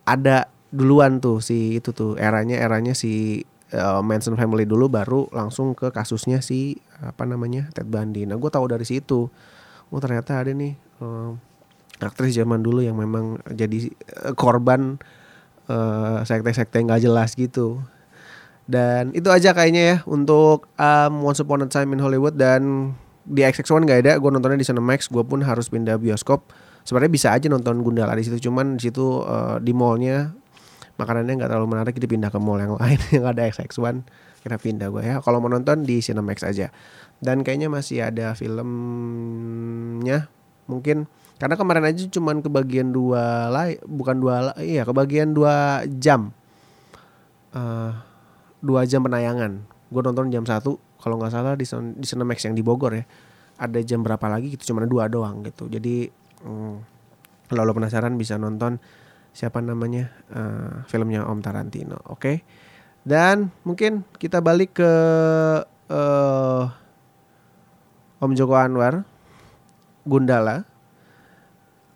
ada 0.08 0.48
duluan 0.72 1.20
tuh 1.20 1.44
si 1.44 1.76
itu 1.76 1.92
tuh 1.92 2.16
eranya 2.16 2.56
eranya 2.56 2.96
si 2.96 3.44
uh, 3.76 4.00
Manson 4.00 4.32
family 4.32 4.64
dulu 4.64 4.88
baru 4.88 5.28
langsung 5.28 5.76
ke 5.76 5.92
kasusnya 5.92 6.40
si 6.40 6.80
apa 7.04 7.28
namanya 7.28 7.68
Ted 7.76 7.84
Bundy. 7.84 8.24
Nah 8.24 8.40
gue 8.40 8.48
tahu 8.48 8.64
dari 8.64 8.88
situ, 8.88 9.28
oh 9.94 10.02
ternyata 10.02 10.42
ada 10.42 10.50
nih 10.50 10.74
uh, 10.98 11.38
aktris 12.02 12.34
zaman 12.34 12.58
dulu 12.58 12.82
yang 12.82 12.98
memang 12.98 13.38
jadi 13.46 13.94
uh, 14.26 14.34
korban 14.34 14.98
uh, 15.70 16.26
sekte-sekte 16.26 16.82
nggak 16.82 17.06
jelas 17.06 17.38
gitu. 17.38 17.78
Dan 18.64 19.12
itu 19.12 19.28
aja 19.28 19.52
kayaknya 19.52 19.82
ya 19.84 19.96
untuk 20.08 20.72
um, 20.80 21.12
Once 21.22 21.38
Upon 21.38 21.62
a 21.62 21.68
Time 21.68 21.94
in 21.94 22.00
Hollywood 22.00 22.34
dan 22.34 22.92
di 23.24 23.44
XX1 23.44 23.88
gak 23.88 24.00
ada 24.04 24.12
gue 24.20 24.30
nontonnya 24.32 24.60
di 24.60 24.68
Cinemax 24.68 25.08
gue 25.12 25.20
pun 25.22 25.44
harus 25.44 25.68
pindah 25.68 26.00
bioskop. 26.00 26.48
Sebenarnya 26.84 27.12
bisa 27.12 27.28
aja 27.32 27.46
nonton 27.48 27.80
Gundala 27.84 28.16
di 28.16 28.24
situ 28.24 28.48
cuman 28.48 28.80
di 28.80 28.88
situ 28.88 29.24
uh, 29.24 29.60
di 29.60 29.72
mallnya 29.72 30.32
makanannya 30.94 31.34
nggak 31.42 31.50
terlalu 31.50 31.68
menarik 31.74 31.92
jadi 31.98 32.08
pindah 32.08 32.30
ke 32.30 32.38
mall 32.38 32.60
yang 32.60 32.74
lain 32.78 32.98
yang 33.16 33.26
ada 33.26 33.42
XX1 33.50 34.06
kira 34.44 34.60
pindah 34.60 34.92
gue 34.92 35.02
ya 35.02 35.14
kalau 35.24 35.40
mau 35.40 35.48
nonton 35.48 35.82
di 35.82 36.04
Cinemax 36.04 36.44
aja 36.44 36.68
dan 37.24 37.40
kayaknya 37.40 37.72
masih 37.72 38.04
ada 38.04 38.36
filmnya. 38.36 38.68
Mungkin 40.68 41.08
karena 41.40 41.56
kemarin 41.56 41.88
aja 41.88 42.04
cuman 42.08 42.44
kebagian 42.44 42.92
dua 42.92 43.48
lah 43.48 43.72
bukan 43.88 44.16
dua 44.20 44.52
iya 44.60 44.84
kebagian 44.84 45.32
dua 45.32 45.88
jam. 45.88 46.36
Uh, 47.56 47.96
dua 48.60 48.84
jam 48.84 49.00
penayangan. 49.00 49.64
Gue 49.88 50.02
nonton 50.04 50.28
jam 50.28 50.44
satu 50.44 50.76
kalau 51.00 51.16
nggak 51.16 51.32
salah 51.32 51.56
di 51.56 51.64
di 51.96 52.04
Cinemax 52.04 52.44
yang 52.44 52.52
di 52.52 52.60
Bogor 52.60 52.92
ya. 52.92 53.08
Ada 53.56 53.80
jam 53.80 54.04
berapa 54.04 54.28
lagi 54.28 54.52
gitu 54.52 54.76
cuma 54.76 54.84
dua 54.84 55.08
doang 55.08 55.40
gitu. 55.48 55.72
Jadi 55.72 56.12
hmm, 56.44 56.76
kalau 57.48 57.64
lo 57.64 57.72
penasaran 57.72 58.20
bisa 58.20 58.36
nonton 58.36 58.76
siapa 59.32 59.64
namanya 59.64 60.12
uh, 60.30 60.84
filmnya 60.86 61.24
Om 61.24 61.40
Tarantino 61.40 61.98
oke? 62.06 62.20
Okay? 62.20 62.36
dan 63.04 63.52
mungkin 63.62 64.00
kita 64.16 64.40
balik 64.40 64.80
ke 64.80 64.92
uh, 65.92 66.13
Om 68.24 68.32
Joko 68.32 68.56
Anwar 68.56 69.04
Gundala. 70.08 70.64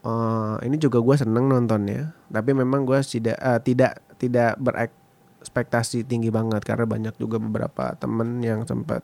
Uh, 0.05 0.61
ini 0.63 0.79
juga 0.79 1.03
gue 1.03 1.17
seneng 1.19 1.51
nontonnya 1.51 2.15
tapi 2.31 2.55
memang 2.55 2.87
gue 2.87 2.97
tidak 3.03 3.35
uh, 3.43 3.59
tidak 3.59 3.99
tidak 4.15 4.55
berek 4.61 4.95
ekspektasi 5.39 6.07
tinggi 6.07 6.29
banget 6.29 6.63
karena 6.67 6.87
banyak 6.87 7.15
juga 7.17 7.39
beberapa 7.39 7.95
temen 7.99 8.43
yang 8.43 8.67
sempat 8.67 9.01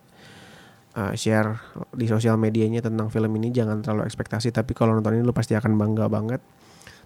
uh, 0.99 1.15
share 1.15 1.57
di 1.95 2.07
sosial 2.11 2.37
medianya 2.37 2.83
tentang 2.83 3.09
film 3.09 3.31
ini. 3.39 3.55
Jangan 3.55 3.81
terlalu 3.81 4.07
ekspektasi 4.11 4.51
tapi 4.51 4.75
kalau 4.75 4.99
nonton 4.99 5.19
ini 5.19 5.23
lu 5.25 5.33
pasti 5.33 5.55
akan 5.55 5.79
bangga 5.79 6.07
banget. 6.11 6.43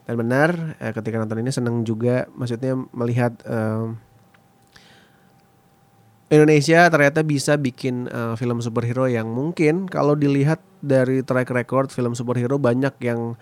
Dan 0.09 0.17
benar 0.17 0.77
uh, 0.81 0.93
ketika 0.97 1.21
nonton 1.21 1.45
ini 1.45 1.53
seneng 1.53 1.85
juga 1.85 2.27
maksudnya 2.33 2.75
melihat 2.97 3.37
uh, 3.45 3.93
Indonesia 6.29 6.93
ternyata 6.93 7.25
bisa 7.25 7.57
bikin 7.57 8.05
uh, 8.13 8.37
film 8.37 8.61
superhero 8.61 9.09
yang 9.09 9.33
mungkin 9.33 9.89
kalau 9.89 10.13
dilihat 10.13 10.61
dari 10.85 11.25
track 11.25 11.49
record 11.49 11.89
film 11.89 12.13
superhero 12.13 12.61
banyak 12.61 12.93
yang 13.01 13.33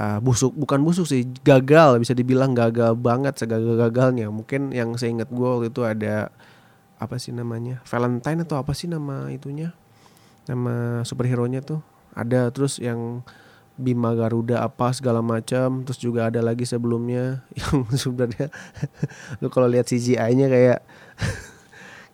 uh, 0.00 0.18
busuk 0.24 0.56
bukan 0.56 0.80
busuk 0.80 1.04
sih 1.04 1.28
gagal 1.44 2.00
bisa 2.00 2.16
dibilang 2.16 2.56
gagal 2.56 2.96
banget 2.96 3.36
segagal-gagalnya. 3.36 4.32
Mungkin 4.32 4.72
yang 4.72 4.96
saya 4.96 5.12
ingat 5.12 5.28
gue 5.28 5.44
waktu 5.44 5.68
itu 5.68 5.84
ada 5.84 6.32
apa 6.96 7.16
sih 7.20 7.36
namanya 7.36 7.84
Valentine 7.84 8.44
atau 8.44 8.60
apa 8.60 8.72
sih 8.72 8.88
nama 8.88 9.28
itunya 9.28 9.76
nama 10.48 11.04
superhero 11.04 11.44
nya 11.44 11.60
tuh. 11.60 11.84
Ada 12.16 12.48
terus 12.48 12.80
yang 12.80 13.20
Bima 13.76 14.12
Garuda 14.12 14.60
apa 14.64 14.92
segala 14.96 15.20
macam 15.20 15.84
terus 15.84 16.00
juga 16.00 16.32
ada 16.32 16.40
lagi 16.40 16.64
sebelumnya 16.64 17.44
yang 17.60 17.84
sebenarnya 17.92 18.48
lu 19.44 19.52
kalau 19.52 19.68
lihat 19.68 19.84
CGI-nya 19.84 20.48
kayak 20.48 20.80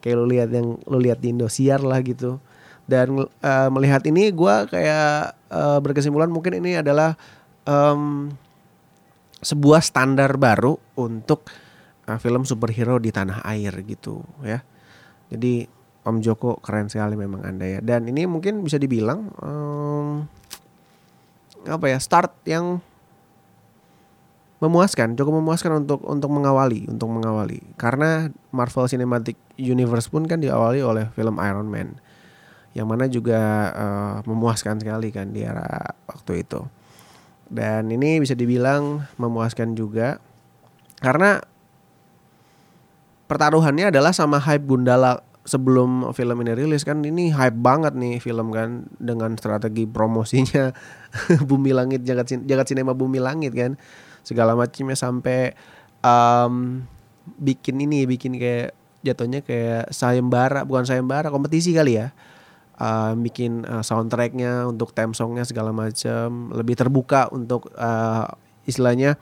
kayak 0.06 0.16
lu 0.22 0.30
lihat 0.30 0.54
yang 0.54 0.78
lu 0.86 1.02
lihat 1.02 1.18
di 1.18 1.34
Indosiar 1.34 1.82
lah 1.82 1.98
gitu 1.98 2.38
dan 2.86 3.26
uh, 3.26 3.68
melihat 3.75 4.06
ini 4.06 4.30
gue 4.30 4.54
kayak 4.70 5.34
uh, 5.50 5.82
berkesimpulan 5.82 6.30
mungkin 6.30 6.62
ini 6.62 6.78
adalah 6.78 7.18
um, 7.66 8.30
sebuah 9.42 9.82
standar 9.82 10.38
baru 10.38 10.78
untuk 10.94 11.50
uh, 12.06 12.18
film 12.22 12.46
superhero 12.46 13.02
di 13.02 13.10
tanah 13.10 13.42
air 13.42 13.75
gitu 13.82 14.22
ya. 14.46 14.62
Jadi 15.26 15.66
Om 16.06 16.22
Joko 16.22 16.62
keren 16.62 16.86
sekali 16.86 17.18
memang 17.18 17.42
anda 17.42 17.66
ya. 17.66 17.82
Dan 17.82 18.06
ini 18.06 18.22
mungkin 18.30 18.62
bisa 18.62 18.78
dibilang 18.78 19.34
um, 19.42 20.22
apa 21.66 21.90
ya 21.90 21.98
start 21.98 22.46
yang 22.46 22.78
memuaskan, 24.60 25.16
cukup 25.16 25.40
memuaskan 25.42 25.84
untuk 25.84 26.00
untuk 26.08 26.30
mengawali, 26.32 26.88
untuk 26.88 27.12
mengawali. 27.12 27.60
Karena 27.76 28.32
Marvel 28.52 28.88
Cinematic 28.88 29.36
Universe 29.60 30.08
pun 30.08 30.25
kan 30.25 30.40
diawali 30.40 30.80
oleh 30.80 31.12
film 31.12 31.36
Iron 31.40 31.68
Man, 31.68 32.00
yang 32.72 32.88
mana 32.88 33.08
juga 33.08 33.40
uh, 33.76 34.16
memuaskan 34.25 34.80
sekali 34.80 35.12
kan 35.12 35.32
di 35.32 35.44
era 35.44 35.92
waktu 36.08 36.44
itu. 36.44 36.64
Dan 37.46 37.92
ini 37.92 38.18
bisa 38.18 38.34
dibilang 38.34 39.06
memuaskan 39.20 39.78
juga 39.78 40.18
karena 40.98 41.38
pertaruhannya 43.30 43.92
adalah 43.92 44.10
sama 44.10 44.40
hype 44.40 44.66
Gundala 44.66 45.20
sebelum 45.46 46.10
film 46.10 46.42
ini 46.42 46.52
rilis 46.58 46.82
kan 46.82 47.06
ini 47.06 47.30
hype 47.30 47.54
banget 47.54 47.94
nih 47.94 48.18
film 48.18 48.50
kan 48.50 48.90
dengan 48.98 49.38
strategi 49.38 49.86
promosinya 49.86 50.75
Bumi 51.48 51.70
Langit 51.70 52.02
jagat 52.02 52.34
jagat 52.42 52.66
sinema 52.66 52.98
Bumi 52.98 53.22
Langit 53.22 53.54
kan 53.54 53.78
segala 54.26 54.59
macamnya 54.59 54.99
sampai 54.99 55.54
um, 56.02 56.83
bikin 57.38 57.78
ini 57.78 58.11
bikin 58.11 58.35
kayak 58.35 58.75
jatuhnya 59.06 59.47
kayak 59.47 59.95
sayembara 59.95 60.66
bukan 60.66 60.83
sayembara 60.83 61.30
kompetisi 61.30 61.71
kali 61.71 62.02
ya. 62.02 62.11
Uh, 62.76 63.16
bikin 63.16 63.64
uh, 63.64 63.80
soundtracknya 63.80 64.68
untuk 64.68 64.92
theme 64.92 65.16
songnya 65.16 65.49
segala 65.49 65.73
macam 65.73 66.52
lebih 66.52 66.76
terbuka 66.76 67.25
untuk 67.33 67.73
uh, 67.73 68.28
istilahnya 68.68 69.16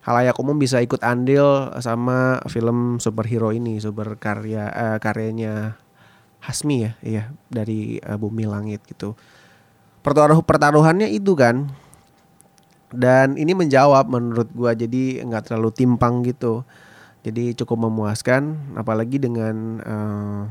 halayak 0.00 0.32
umum 0.40 0.56
bisa 0.56 0.80
ikut 0.80 1.04
andil 1.04 1.68
sama 1.84 2.40
film 2.48 2.96
superhero 2.96 3.52
ini 3.52 3.76
super 3.76 4.16
karya 4.16 4.72
uh, 4.72 4.96
karyanya 4.96 5.76
Hasmi 6.44 6.76
ya 6.84 6.92
iya 7.04 7.24
dari 7.52 8.00
uh, 8.00 8.16
Bumi 8.16 8.48
Langit 8.48 8.84
gitu. 8.88 9.16
Pertaruh 10.04 10.40
pertaruhannya 10.44 11.08
itu 11.08 11.32
kan 11.36 11.72
dan 12.94 13.34
ini 13.34 13.52
menjawab 13.52 14.06
menurut 14.06 14.48
gua 14.54 14.72
jadi 14.72 15.22
nggak 15.26 15.50
terlalu 15.50 15.70
timpang 15.74 16.22
gitu. 16.22 16.62
Jadi 17.24 17.56
cukup 17.56 17.88
memuaskan 17.88 18.76
apalagi 18.76 19.16
dengan 19.16 19.80
uh, 19.80 20.42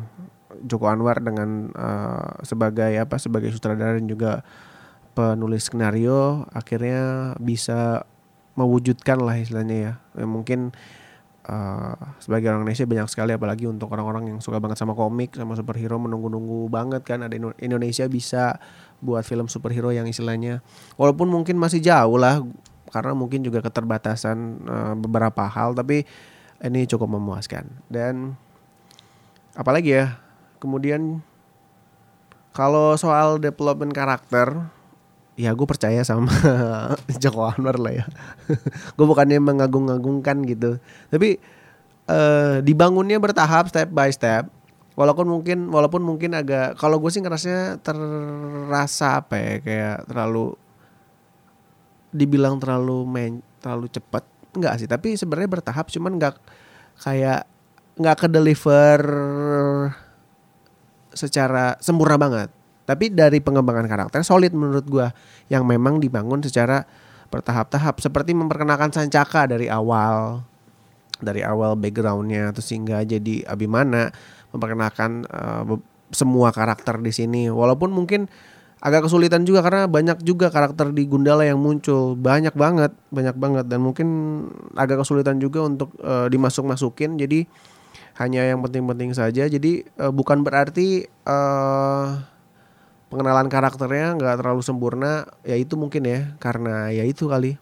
Joko 0.65 0.89
Anwar 0.89 1.21
dengan 1.21 1.69
uh, 1.73 2.41
sebagai 2.41 2.97
apa 2.97 3.21
sebagai 3.21 3.53
sutradara 3.53 3.97
dan 3.97 4.09
juga 4.09 4.41
penulis 5.13 5.69
skenario 5.69 6.50
akhirnya 6.50 7.38
bisa 7.38 8.01
mewujudkan 8.57 9.21
lah 9.21 9.38
istilahnya 9.38 9.77
ya, 9.77 9.93
ya 10.17 10.25
mungkin 10.25 10.73
uh, 11.50 11.97
sebagai 12.21 12.50
orang 12.50 12.65
Indonesia 12.65 12.85
banyak 12.85 13.07
sekali 13.09 13.31
apalagi 13.33 13.65
untuk 13.65 13.89
orang-orang 13.93 14.33
yang 14.33 14.39
suka 14.39 14.62
banget 14.62 14.77
sama 14.77 14.93
komik 14.93 15.33
sama 15.33 15.57
superhero 15.57 15.97
menunggu-nunggu 15.97 16.69
banget 16.69 17.01
kan 17.05 17.25
ada 17.25 17.35
Indonesia 17.59 18.05
bisa 18.07 18.57
buat 19.03 19.27
film 19.27 19.51
superhero 19.51 19.91
yang 19.91 20.07
istilahnya. 20.07 20.63
Walaupun 20.95 21.27
mungkin 21.27 21.60
masih 21.60 21.83
jauh 21.83 22.15
lah 22.15 22.39
karena 22.88 23.12
mungkin 23.12 23.43
juga 23.43 23.60
keterbatasan 23.60 24.38
uh, 24.63 24.93
beberapa 24.95 25.43
hal 25.43 25.75
tapi 25.75 26.07
ini 26.63 26.88
cukup 26.88 27.12
memuaskan. 27.19 27.67
Dan 27.91 28.39
apalagi 29.60 30.00
ya 30.00 30.24
kemudian 30.63 31.19
kalau 32.55 32.95
soal 32.95 33.41
development 33.41 33.91
karakter 33.91 34.72
ya 35.33 35.51
gue 35.51 35.67
percaya 35.67 36.05
sama 36.05 36.29
Joko 37.22 37.50
Anwar 37.50 37.81
lah 37.81 37.93
ya. 38.03 38.05
Gue 38.95 39.05
bukannya 39.10 39.41
mengagung-agungkan 39.41 40.45
gitu. 40.45 40.77
Tapi 41.10 41.41
uh, 42.05 42.62
dibangunnya 42.62 43.17
bertahap 43.17 43.74
step 43.74 43.89
by 43.89 44.13
step 44.13 44.45
walaupun 44.93 45.25
mungkin 45.25 45.69
walaupun 45.73 46.01
mungkin 46.05 46.38
agak 46.38 46.77
kalau 46.77 47.01
gue 47.01 47.09
sih 47.09 47.21
ngerasanya 47.21 47.81
terasa 47.81 49.25
apa 49.25 49.35
ya 49.38 49.53
kayak 49.62 49.97
terlalu 50.05 50.53
dibilang 52.13 52.62
terlalu 52.62 53.01
main 53.09 53.33
terlalu 53.57 53.89
cepat 53.89 54.23
enggak 54.53 54.73
sih. 54.77 54.88
Tapi 54.88 55.17
sebenarnya 55.17 55.50
bertahap 55.50 55.89
cuman 55.89 56.21
enggak 56.21 56.38
kayak 57.01 57.50
nggak 57.97 58.17
ke 58.25 58.27
deliver 58.29 59.00
secara 61.13 61.77
sempurna 61.81 62.17
banget. 62.17 62.50
Tapi 62.83 63.09
dari 63.09 63.39
pengembangan 63.39 63.88
karakter 63.88 64.21
solid 64.21 64.51
menurut 64.53 64.85
gue 64.85 65.07
yang 65.50 65.63
memang 65.63 65.97
dibangun 65.97 66.43
secara 66.43 66.85
bertahap-tahap. 67.33 67.97
Seperti 67.97 68.35
memperkenalkan 68.38 68.93
Sancaka 68.93 69.50
dari 69.50 69.71
awal 69.71 70.43
dari 71.23 71.39
awal 71.39 71.79
backgroundnya 71.79 72.51
terus 72.51 72.75
hingga 72.75 73.00
jadi 73.07 73.47
Abimana 73.47 74.12
memperkenalkan 74.53 75.25
uh, 75.27 75.65
semua 76.13 76.53
karakter 76.53 77.01
di 77.01 77.10
sini. 77.12 77.50
Walaupun 77.50 77.89
mungkin 77.89 78.29
agak 78.83 79.10
kesulitan 79.10 79.43
juga 79.43 79.65
karena 79.65 79.89
banyak 79.89 80.22
juga 80.22 80.53
karakter 80.53 80.93
di 80.93 81.10
Gundala 81.10 81.43
yang 81.43 81.60
muncul. 81.60 82.13
Banyak 82.15 82.53
banget 82.53 82.93
banyak 83.10 83.36
banget. 83.36 83.65
Dan 83.67 83.82
mungkin 83.82 84.08
agak 84.77 85.04
kesulitan 85.04 85.41
juga 85.41 85.65
untuk 85.65 85.97
uh, 85.99 86.30
dimasuk-masukin. 86.30 87.17
Jadi 87.17 87.49
hanya 88.21 88.45
yang 88.45 88.62
penting-penting 88.62 89.17
saja. 89.17 89.49
Jadi 89.49 89.84
uh, 89.97 90.13
bukan 90.13 90.45
berarti 90.45 91.10
uh, 91.25 92.21
pengenalan 93.10 93.49
karakternya 93.49 94.15
nggak 94.21 94.36
terlalu 94.39 94.62
sempurna. 94.62 95.25
Ya 95.41 95.58
itu 95.58 95.73
mungkin 95.73 96.06
ya 96.06 96.38
karena 96.38 96.93
ya 96.93 97.04
itu 97.04 97.25
kali. 97.25 97.58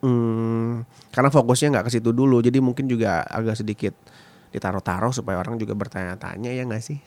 Hmm, 0.00 0.88
karena 1.12 1.28
fokusnya 1.28 1.76
nggak 1.76 1.86
ke 1.88 1.92
situ 1.96 2.12
dulu. 2.12 2.40
Jadi 2.44 2.60
mungkin 2.60 2.88
juga 2.88 3.24
agak 3.24 3.60
sedikit 3.60 3.92
ditaruh-taruh 4.50 5.14
supaya 5.14 5.38
orang 5.38 5.58
juga 5.58 5.78
bertanya-tanya 5.78 6.50
ya 6.50 6.66
nggak 6.66 6.82
sih 6.82 6.98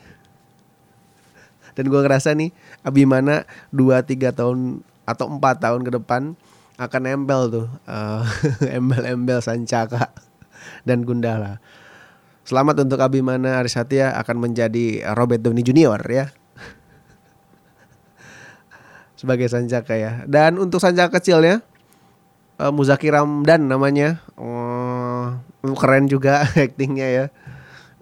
dan 1.74 1.90
gue 1.90 2.00
ngerasa 2.00 2.38
nih 2.38 2.54
Abimana 2.86 3.44
2-3 3.74 4.30
tahun 4.30 4.58
atau 5.04 5.26
empat 5.28 5.60
tahun 5.60 5.82
ke 5.82 5.90
depan 6.00 6.38
akan 6.80 7.02
embel 7.06 7.42
tuh 7.50 7.68
uh, 7.86 8.24
embel-embel 8.78 9.42
Sancaka 9.42 10.14
dan 10.86 11.04
Gundala 11.04 11.60
Selamat 12.44 12.76
untuk 12.84 13.00
Abimana 13.00 13.56
Arisatya 13.56 14.20
akan 14.20 14.36
menjadi 14.36 15.00
Robert 15.16 15.40
Downey 15.40 15.64
Junior 15.64 15.96
ya 16.04 16.28
sebagai 19.24 19.48
Sanjaka 19.48 19.96
ya. 19.96 20.28
Dan 20.28 20.60
untuk 20.60 20.76
Sanjaka 20.76 21.16
kecilnya 21.16 21.64
uh, 22.60 22.68
Muzaki 22.68 23.08
Ramdan 23.08 23.64
namanya. 23.64 24.20
Uh, 24.36 24.93
keren 25.76 26.10
juga 26.10 26.44
aktingnya 26.68 27.08
ya. 27.08 27.26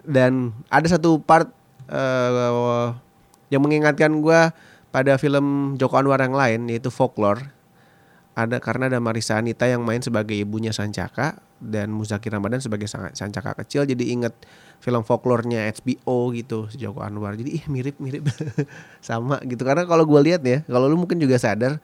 Dan 0.03 0.51
ada 0.67 0.87
satu 0.87 1.19
part 1.23 1.47
uh, 1.87 2.91
yang 3.47 3.63
mengingatkan 3.63 4.11
gue 4.19 4.41
pada 4.93 5.17
film 5.17 5.75
Joko 5.79 5.97
Anwar 5.97 6.21
yang 6.21 6.35
lain 6.35 6.69
yaitu 6.69 6.93
Folklore. 6.93 7.49
Ada 8.33 8.57
karena 8.57 8.89
ada 8.89 8.97
Marisa 8.97 9.37
Anita 9.37 9.69
yang 9.69 9.85
main 9.85 10.01
sebagai 10.01 10.33
ibunya 10.33 10.73
Sancaka 10.73 11.37
dan 11.61 11.93
Muzaki 11.93 12.33
Ramadan 12.33 12.57
sebagai 12.59 12.89
Sancaka 12.89 13.61
kecil 13.61 13.85
jadi 13.85 14.03
inget 14.09 14.33
film 14.83 15.05
folklore-nya 15.05 15.69
HBO 15.79 16.33
gitu 16.35 16.67
si 16.67 16.81
Joko 16.81 17.05
Anwar. 17.05 17.39
Jadi 17.39 17.61
ih 17.61 17.65
mirip-mirip 17.69 18.25
sama 19.07 19.37
gitu. 19.47 19.61
Karena 19.63 19.85
kalau 19.85 20.03
gue 20.03 20.19
lihat 20.19 20.41
ya, 20.43 20.65
kalau 20.65 20.91
lu 20.91 20.97
mungkin 20.99 21.21
juga 21.21 21.39
sadar 21.39 21.79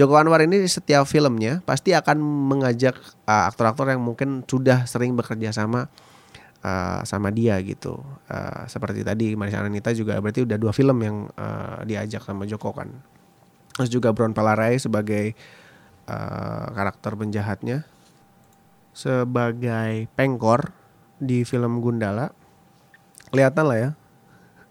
Joko 0.00 0.16
Anwar 0.16 0.40
ini 0.40 0.64
setiap 0.64 1.04
filmnya 1.04 1.60
pasti 1.68 1.92
akan 1.92 2.16
mengajak 2.48 2.96
uh, 3.28 3.52
aktor-aktor 3.52 3.84
yang 3.92 4.00
mungkin 4.00 4.40
sudah 4.48 4.88
sering 4.88 5.12
bekerja 5.12 5.52
sama 5.52 5.92
uh, 6.64 7.04
sama 7.04 7.28
dia 7.28 7.60
gitu. 7.60 8.00
Uh, 8.24 8.64
seperti 8.64 9.04
tadi 9.04 9.36
Marisa 9.36 9.60
Anita 9.60 9.92
juga 9.92 10.16
berarti 10.16 10.48
udah 10.48 10.56
dua 10.56 10.72
film 10.72 11.04
yang 11.04 11.28
uh, 11.36 11.84
diajak 11.84 12.24
sama 12.24 12.48
Joko 12.48 12.72
kan. 12.72 12.88
Terus 13.76 13.92
juga 13.92 14.16
Brown 14.16 14.32
Palarai 14.32 14.80
sebagai 14.80 15.36
uh, 16.08 16.64
karakter 16.72 17.12
penjahatnya 17.20 17.84
sebagai 18.96 20.08
pengkor 20.16 20.72
di 21.20 21.44
film 21.44 21.84
Gundala 21.84 22.32
kelihatan 23.28 23.64
lah 23.68 23.78
ya 23.78 23.90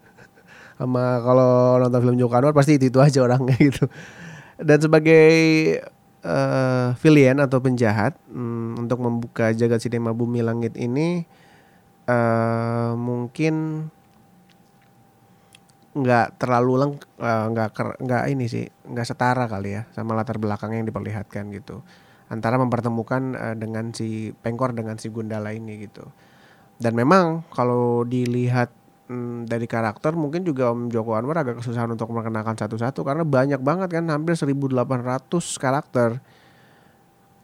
sama 0.82 1.22
kalau 1.22 1.78
nonton 1.78 2.02
film 2.02 2.16
Joko 2.18 2.34
Anwar 2.34 2.50
pasti 2.50 2.82
itu 2.82 2.90
itu 2.90 2.98
aja 2.98 3.22
orangnya 3.22 3.54
gitu 3.62 3.86
dan 4.60 4.78
sebagai 4.80 5.32
uh, 6.24 6.92
villain 7.00 7.40
atau 7.40 7.58
penjahat 7.60 8.16
um, 8.32 8.76
untuk 8.76 9.00
membuka 9.00 9.52
jagat 9.56 9.80
sinema 9.80 10.12
bumi 10.12 10.44
langit 10.44 10.76
ini 10.76 11.24
uh, 12.08 12.92
mungkin 12.96 13.86
nggak 15.90 16.38
terlalu 16.38 16.72
leng 16.86 16.94
uh, 17.18 17.50
nggak 17.50 17.98
nggak 17.98 18.24
ini 18.30 18.46
sih 18.46 18.64
nggak 18.86 19.06
setara 19.10 19.50
kali 19.50 19.74
ya 19.74 19.82
sama 19.90 20.14
latar 20.14 20.38
belakang 20.38 20.76
yang 20.76 20.86
diperlihatkan 20.86 21.50
gitu. 21.50 21.82
Antara 22.30 22.62
mempertemukan 22.62 23.34
uh, 23.34 23.56
dengan 23.58 23.90
si 23.90 24.30
Pengkor 24.38 24.70
dengan 24.70 25.02
si 25.02 25.10
Gundala 25.10 25.50
ini 25.50 25.82
gitu. 25.82 26.06
Dan 26.78 26.94
memang 26.94 27.42
kalau 27.50 28.06
dilihat 28.06 28.70
hmm, 29.10 29.50
dari 29.50 29.66
karakter 29.66 30.14
mungkin 30.14 30.46
juga 30.46 30.70
Om 30.70 30.86
Joko 30.86 31.18
Anwar 31.18 31.42
agak 31.42 31.58
kesusahan 31.58 31.90
untuk 31.90 32.06
memperkenalkan 32.14 32.54
satu-satu. 32.54 33.02
Karena 33.02 33.26
banyak 33.26 33.58
banget 33.58 33.90
kan 33.90 34.06
hampir 34.06 34.38
1800 34.38 35.26
karakter. 35.58 36.22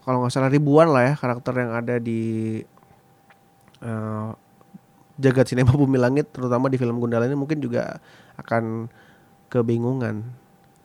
Kalau 0.06 0.22
nggak 0.22 0.30
salah 0.30 0.50
ribuan 0.54 0.94
lah 0.94 1.02
ya 1.02 1.14
karakter 1.18 1.50
yang 1.58 1.74
ada 1.74 1.98
di 1.98 2.62
uh, 3.82 4.30
jagat 5.18 5.50
sinema 5.50 5.74
bumi 5.74 5.98
langit 5.98 6.30
terutama 6.30 6.70
di 6.70 6.78
film 6.78 7.02
Gundala 7.02 7.26
ini 7.26 7.34
mungkin 7.34 7.58
juga 7.58 7.98
akan 8.38 8.86
kebingungan. 9.50 10.22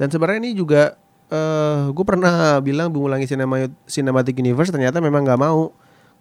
Dan 0.01 0.07
sebenarnya 0.09 0.41
ini 0.41 0.57
juga 0.57 0.97
uh, 1.29 1.93
gue 1.93 2.05
pernah 2.05 2.57
bilang 2.65 2.89
bumi 2.89 3.13
langit 3.13 3.29
sinema 3.29 3.69
cinematic 3.85 4.33
universe 4.41 4.73
ternyata 4.73 4.97
memang 4.97 5.21
nggak 5.21 5.37
mau 5.37 5.69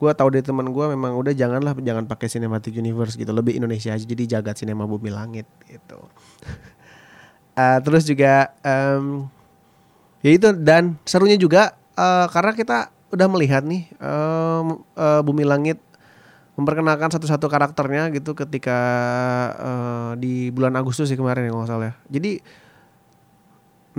gue 0.01 0.11
tahu 0.17 0.29
dari 0.33 0.41
teman 0.41 0.73
gue 0.73 0.85
memang 0.97 1.13
udah 1.13 1.37
janganlah 1.37 1.77
jangan 1.77 2.09
pakai 2.09 2.33
cinematic 2.33 2.73
universe 2.73 3.21
gitu. 3.21 3.29
Lebih 3.37 3.61
Indonesia 3.61 3.93
aja 3.93 4.01
jadi 4.01 4.41
jagat 4.41 4.57
sinema 4.57 4.89
bumi 4.89 5.13
langit 5.13 5.45
gitu. 5.69 6.01
Uh, 7.53 7.79
terus 7.85 8.09
juga 8.09 8.49
um, 8.65 9.29
ya 10.25 10.33
itu 10.33 10.49
dan 10.57 10.97
serunya 11.05 11.37
juga 11.37 11.77
uh, 12.01 12.33
karena 12.33 12.57
kita 12.57 12.79
udah 13.13 13.29
melihat 13.29 13.61
nih 13.61 13.93
um, 14.01 14.81
uh, 14.97 15.21
bumi 15.21 15.45
langit 15.45 15.77
memperkenalkan 16.57 17.13
satu-satu 17.13 17.49
karakternya 17.53 18.09
gitu 18.17 18.33
ketika 18.33 18.79
uh, 19.61 20.11
di 20.17 20.49
bulan 20.49 20.81
Agustus 20.81 21.13
sih 21.13 21.19
kemarin 21.21 21.45
ya 21.45 21.53
nggak 21.53 21.69
salah 21.69 21.93
ya. 21.93 21.95
Jadi 22.09 22.41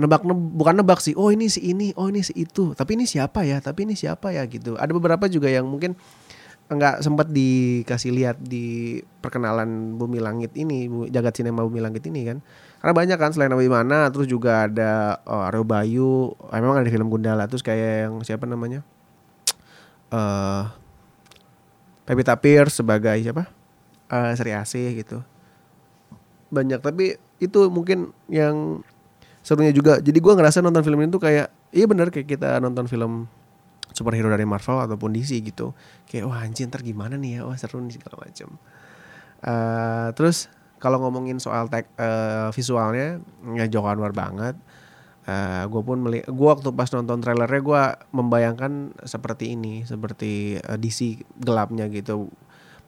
nebak 0.02 0.26
nebak 0.26 0.50
bukan 0.58 0.74
nebak 0.82 1.00
sih 1.00 1.14
oh 1.14 1.30
ini 1.30 1.46
si 1.46 1.62
ini 1.62 1.94
oh 1.94 2.10
ini 2.10 2.26
si 2.26 2.34
itu 2.34 2.74
tapi 2.74 2.98
ini 2.98 3.06
siapa 3.06 3.46
ya 3.46 3.62
tapi 3.62 3.86
ini 3.86 3.94
siapa 3.94 4.34
ya 4.34 4.42
gitu 4.50 4.74
ada 4.74 4.90
beberapa 4.90 5.30
juga 5.30 5.46
yang 5.46 5.70
mungkin 5.70 5.94
nggak 6.72 7.04
sempat 7.04 7.28
dikasih 7.28 8.10
lihat 8.16 8.36
di 8.40 8.98
perkenalan 9.20 10.00
Bumi 10.00 10.22
Langit 10.22 10.56
ini, 10.56 10.88
jagat 11.12 11.36
sinema 11.36 11.60
Bumi 11.66 11.84
Langit 11.84 12.06
ini 12.08 12.24
kan. 12.24 12.38
Karena 12.80 12.92
banyak 12.96 13.18
kan 13.20 13.30
selain 13.34 13.52
Mana, 13.52 14.08
terus 14.08 14.26
juga 14.26 14.66
ada 14.66 15.20
uh, 15.28 15.48
Aryo 15.52 15.64
Bayu, 15.68 16.12
memang 16.48 16.80
ada 16.80 16.88
film 16.88 17.12
Gundala, 17.12 17.44
terus 17.44 17.60
kayak 17.60 18.08
yang 18.08 18.14
siapa 18.24 18.48
namanya? 18.48 18.80
Eh 20.12 20.16
uh, 20.16 20.64
Pevita 22.02 22.34
Pierce 22.34 22.82
sebagai 22.82 23.14
siapa? 23.22 23.46
Uh, 24.10 24.34
Sri 24.34 24.52
Asih 24.52 24.96
gitu. 24.96 25.22
Banyak 26.52 26.82
tapi 26.82 27.16
itu 27.38 27.60
mungkin 27.70 28.12
yang 28.28 28.84
serunya 29.42 29.74
juga. 29.74 29.98
Jadi 29.98 30.18
gua 30.22 30.38
ngerasa 30.38 30.62
nonton 30.62 30.86
film 30.86 31.02
ini 31.02 31.10
tuh 31.10 31.22
kayak 31.22 31.50
iya 31.74 31.84
bener 31.84 32.08
kayak 32.08 32.26
kita 32.30 32.62
nonton 32.62 32.86
film 32.86 33.26
superhero 33.92 34.32
dari 34.32 34.48
Marvel 34.48 34.80
ataupun 34.80 35.12
DC 35.12 35.38
gitu. 35.44 35.76
Kayak 36.08 36.24
wah 36.30 36.40
anjir 36.40 36.66
ntar 36.70 36.80
gimana 36.80 37.20
nih 37.20 37.38
ya, 37.38 37.40
wah 37.44 37.56
seru 37.58 37.82
nih 37.84 38.00
segala 38.00 38.24
macam. 38.24 38.48
Uh, 39.42 40.08
terus 40.16 40.48
kalau 40.82 40.98
ngomongin 40.98 41.38
soal 41.38 41.70
tag 41.70 41.86
uh, 41.98 42.50
visualnya 42.50 43.22
ya 43.54 43.66
Joko 43.70 43.86
Anwar 43.86 44.10
banget. 44.10 44.56
Uh, 45.22 45.70
gue 45.70 45.82
pun 45.86 46.02
melihat, 46.02 46.34
gue 46.34 46.48
waktu 46.50 46.74
pas 46.74 46.90
nonton 46.90 47.22
trailernya 47.22 47.62
gue 47.62 47.82
membayangkan 48.10 48.90
seperti 49.06 49.54
ini, 49.54 49.86
seperti 49.86 50.58
uh, 50.58 50.74
DC 50.74 51.22
gelapnya 51.38 51.86
gitu. 51.86 52.26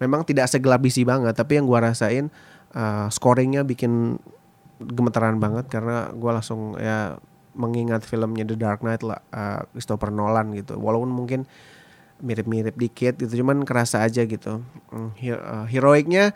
Memang 0.02 0.26
tidak 0.26 0.50
segelap 0.50 0.82
DC 0.82 1.06
banget, 1.06 1.30
tapi 1.38 1.62
yang 1.62 1.70
gue 1.70 1.78
rasain 1.78 2.34
uh, 2.74 3.06
scoringnya 3.06 3.62
bikin 3.62 4.18
gemetaran 4.80 5.38
banget 5.38 5.70
karena 5.70 6.10
gue 6.10 6.30
langsung 6.30 6.74
ya 6.80 7.18
mengingat 7.54 8.02
filmnya 8.02 8.42
The 8.42 8.58
Dark 8.58 8.82
Knight 8.82 9.06
lah, 9.06 9.22
uh, 9.30 9.62
Christopher 9.70 10.10
Nolan 10.10 10.52
gitu. 10.58 10.74
Walaupun 10.74 11.10
mungkin 11.10 11.46
mirip-mirip 12.18 12.74
dikit 12.74 13.14
gitu, 13.18 13.42
cuman 13.42 13.62
kerasa 13.62 14.02
aja 14.02 14.26
gitu. 14.26 14.62
Hmm, 14.90 15.14
uh, 15.14 15.66
heroiknya 15.70 16.34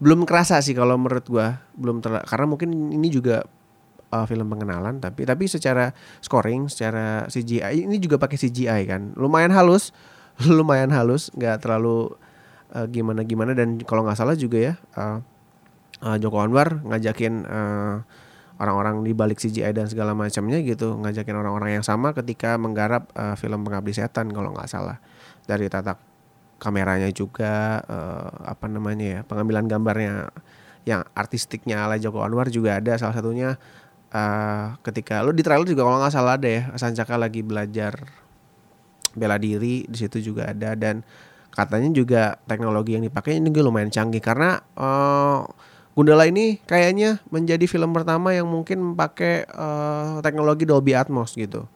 belum 0.00 0.24
kerasa 0.24 0.64
sih 0.64 0.72
kalau 0.72 0.96
menurut 0.96 1.28
gua 1.28 1.60
belum 1.76 2.00
ter 2.00 2.24
karena 2.24 2.46
mungkin 2.48 2.72
ini 2.88 3.12
juga 3.12 3.44
uh, 4.08 4.24
film 4.24 4.48
pengenalan 4.48 4.96
tapi 4.96 5.28
tapi 5.28 5.44
secara 5.44 5.92
scoring 6.24 6.72
secara 6.72 7.28
CGI 7.28 7.84
ini 7.84 8.00
juga 8.00 8.16
pakai 8.16 8.40
CGI 8.40 8.88
kan 8.88 9.12
lumayan 9.20 9.52
halus 9.52 9.92
lumayan 10.48 10.88
halus 10.88 11.28
nggak 11.36 11.60
terlalu 11.60 12.16
uh, 12.72 12.88
gimana 12.88 13.28
gimana 13.28 13.52
dan 13.52 13.76
kalau 13.84 14.08
nggak 14.08 14.16
salah 14.16 14.32
juga 14.32 14.72
ya 14.72 14.74
uh, 14.96 15.20
uh, 16.04 16.16
Joko 16.20 16.40
Anwar 16.40 16.80
ngajakin 16.84 17.44
uh, 17.46 17.96
orang-orang 18.60 19.00
di 19.00 19.16
balik 19.16 19.40
CGI 19.40 19.72
dan 19.72 19.88
segala 19.88 20.12
macamnya 20.12 20.60
gitu 20.60 21.00
ngajakin 21.00 21.32
orang-orang 21.32 21.80
yang 21.80 21.84
sama 21.84 22.12
ketika 22.12 22.60
menggarap 22.60 23.08
uh, 23.16 23.32
film 23.40 23.64
Pengabdi 23.64 23.96
Setan 23.96 24.28
kalau 24.28 24.52
nggak 24.52 24.68
salah. 24.68 25.00
Dari 25.48 25.66
tatak 25.72 25.96
kameranya 26.60 27.08
juga 27.08 27.80
uh, 27.88 28.28
apa 28.44 28.68
namanya 28.68 29.06
ya 29.08 29.20
pengambilan 29.24 29.64
gambarnya 29.64 30.28
yang 30.84 31.00
artistiknya 31.16 31.88
ala 31.88 31.96
Joko 31.96 32.20
Anwar 32.20 32.52
juga 32.52 32.76
ada. 32.76 33.00
Salah 33.00 33.16
satunya 33.16 33.56
uh, 34.12 34.76
ketika 34.84 35.24
lo 35.24 35.32
di 35.32 35.40
trailer 35.40 35.64
juga 35.64 35.88
kalau 35.88 35.96
nggak 35.96 36.12
salah 36.12 36.36
ada 36.36 36.48
ya 36.48 36.62
Sancaka 36.76 37.16
lagi 37.16 37.40
belajar 37.40 37.96
bela 39.16 39.40
diri 39.40 39.88
di 39.88 39.96
situ 39.96 40.20
juga 40.20 40.52
ada. 40.52 40.76
Dan 40.76 41.00
katanya 41.48 41.90
juga 41.96 42.36
teknologi 42.44 42.94
yang 43.00 43.08
dipakai 43.08 43.40
ini 43.40 43.48
juga 43.48 43.72
lumayan 43.72 43.88
canggih 43.88 44.20
karena 44.20 44.60
uh, 44.76 45.48
Gundala 46.00 46.24
ini 46.24 46.56
kayaknya 46.64 47.20
menjadi 47.28 47.68
film 47.68 47.92
pertama 47.92 48.32
yang 48.32 48.48
mungkin 48.48 48.96
pakai 48.96 49.44
uh, 49.52 50.24
teknologi 50.24 50.64
Dolby 50.64 50.96
Atmos 50.96 51.36
gitu. 51.36 51.68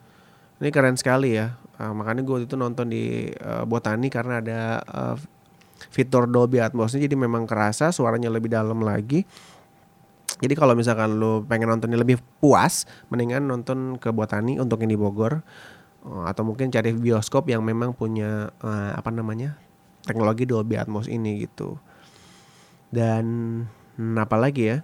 Ini 0.65 0.73
keren 0.73 0.97
sekali 0.97 1.37
ya. 1.37 1.61
Uh, 1.77 1.93
makanya 1.93 2.25
gue 2.25 2.49
itu 2.49 2.57
nonton 2.57 2.89
di 2.89 3.29
uh, 3.45 3.69
Botani 3.69 4.09
karena 4.09 4.41
ada 4.41 4.81
uh, 4.81 5.21
fitur 5.93 6.25
Dolby 6.25 6.65
Atmosnya 6.65 7.05
jadi 7.05 7.13
memang 7.21 7.45
kerasa 7.45 7.93
suaranya 7.93 8.33
lebih 8.33 8.49
dalam 8.49 8.81
lagi. 8.81 9.29
Jadi 10.41 10.57
kalau 10.57 10.73
misalkan 10.73 11.21
lo 11.21 11.45
pengen 11.45 11.69
nontonnya 11.69 12.01
lebih 12.01 12.17
puas, 12.41 12.89
mendingan 13.13 13.45
nonton 13.45 14.01
ke 14.01 14.09
Botani 14.09 14.57
untuk 14.57 14.81
yang 14.81 14.89
di 14.89 14.97
Bogor 14.97 15.45
uh, 16.09 16.25
atau 16.25 16.49
mungkin 16.49 16.73
cari 16.73 16.97
bioskop 16.97 17.45
yang 17.53 17.61
memang 17.61 17.93
punya 17.93 18.49
uh, 18.65 18.97
apa 18.97 19.13
namanya 19.13 19.61
teknologi 20.09 20.49
Dolby 20.49 20.81
Atmos 20.81 21.13
ini 21.13 21.45
gitu. 21.45 21.77
Dan 22.89 23.61
hmm, 23.97 24.17
apa 24.19 24.37
lagi 24.39 24.63
ya? 24.75 24.79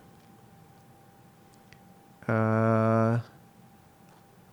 Uh, 2.31 3.19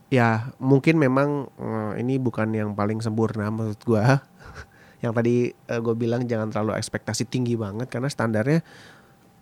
ya 0.10 0.50
mungkin 0.58 0.98
memang 0.98 1.52
uh, 1.60 1.94
ini 2.00 2.18
bukan 2.18 2.50
yang 2.56 2.74
paling 2.74 3.04
sempurna 3.04 3.52
menurut 3.54 3.78
gue 3.84 4.02
yang 5.04 5.14
tadi 5.14 5.52
uh, 5.70 5.78
eh, 5.78 5.80
gue 5.84 5.94
bilang 5.94 6.26
jangan 6.26 6.50
terlalu 6.50 6.74
ekspektasi 6.80 7.30
tinggi 7.30 7.54
banget 7.54 7.92
karena 7.92 8.10
standarnya 8.10 8.66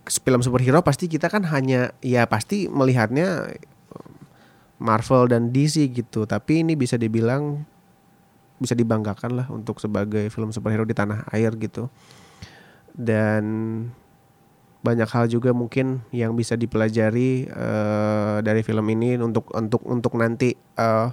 film 0.05 0.41
superhero 0.43 0.83
pasti 0.83 1.07
kita 1.07 1.31
kan 1.31 1.47
hanya 1.47 1.95
ya 2.03 2.27
pasti 2.27 2.67
melihatnya 2.67 3.55
Marvel 4.79 5.31
dan 5.31 5.49
DC 5.55 5.87
gitu. 5.91 6.27
Tapi 6.27 6.63
ini 6.63 6.75
bisa 6.75 6.99
dibilang 6.99 7.63
bisa 8.55 8.71
dibanggakan 8.71 9.31
lah 9.35 9.47
untuk 9.51 9.83
sebagai 9.83 10.31
film 10.31 10.51
superhero 10.51 10.87
di 10.87 10.95
tanah 10.95 11.27
air 11.31 11.51
gitu. 11.59 11.87
Dan 12.95 13.43
banyak 14.85 15.09
hal 15.09 15.25
juga 15.25 15.49
mungkin 15.49 16.05
yang 16.13 16.37
bisa 16.37 16.53
dipelajari 16.53 17.49
uh, 17.49 18.45
dari 18.45 18.61
film 18.61 18.85
ini 18.93 19.17
untuk 19.17 19.49
untuk 19.57 19.81
untuk 19.89 20.13
nanti 20.21 20.53
uh, 20.77 21.09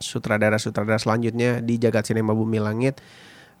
sutradara-sutradara 0.00 0.96
selanjutnya 0.96 1.60
di 1.60 1.76
jagat 1.76 2.08
sinema 2.08 2.32
bumi 2.32 2.56
langit. 2.56 3.04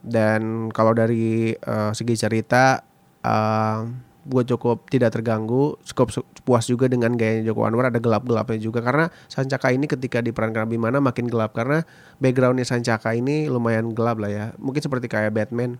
Dan 0.00 0.72
kalau 0.72 0.96
dari 0.96 1.52
uh, 1.52 1.92
segi 1.92 2.16
cerita 2.16 2.80
uh, 3.20 3.80
gue 4.26 4.42
cukup 4.42 4.90
tidak 4.90 5.14
terganggu 5.14 5.78
cukup 5.86 6.10
puas 6.42 6.66
juga 6.66 6.90
dengan 6.90 7.14
gaya 7.14 7.46
Joko 7.46 7.62
Anwar 7.62 7.94
ada 7.94 8.00
gelap-gelapnya 8.00 8.58
juga. 8.58 8.80
Karena 8.82 9.12
Sancaka 9.30 9.70
ini 9.70 9.86
ketika 9.86 10.18
diperankan 10.24 10.66
Abimana 10.66 10.98
makin 10.98 11.30
gelap 11.30 11.54
karena 11.54 11.84
backgroundnya 12.18 12.66
Sancaka 12.66 13.14
ini 13.14 13.46
lumayan 13.46 13.92
gelap 13.94 14.18
lah 14.18 14.30
ya. 14.30 14.46
Mungkin 14.58 14.82
seperti 14.82 15.06
kayak 15.06 15.36
Batman 15.36 15.78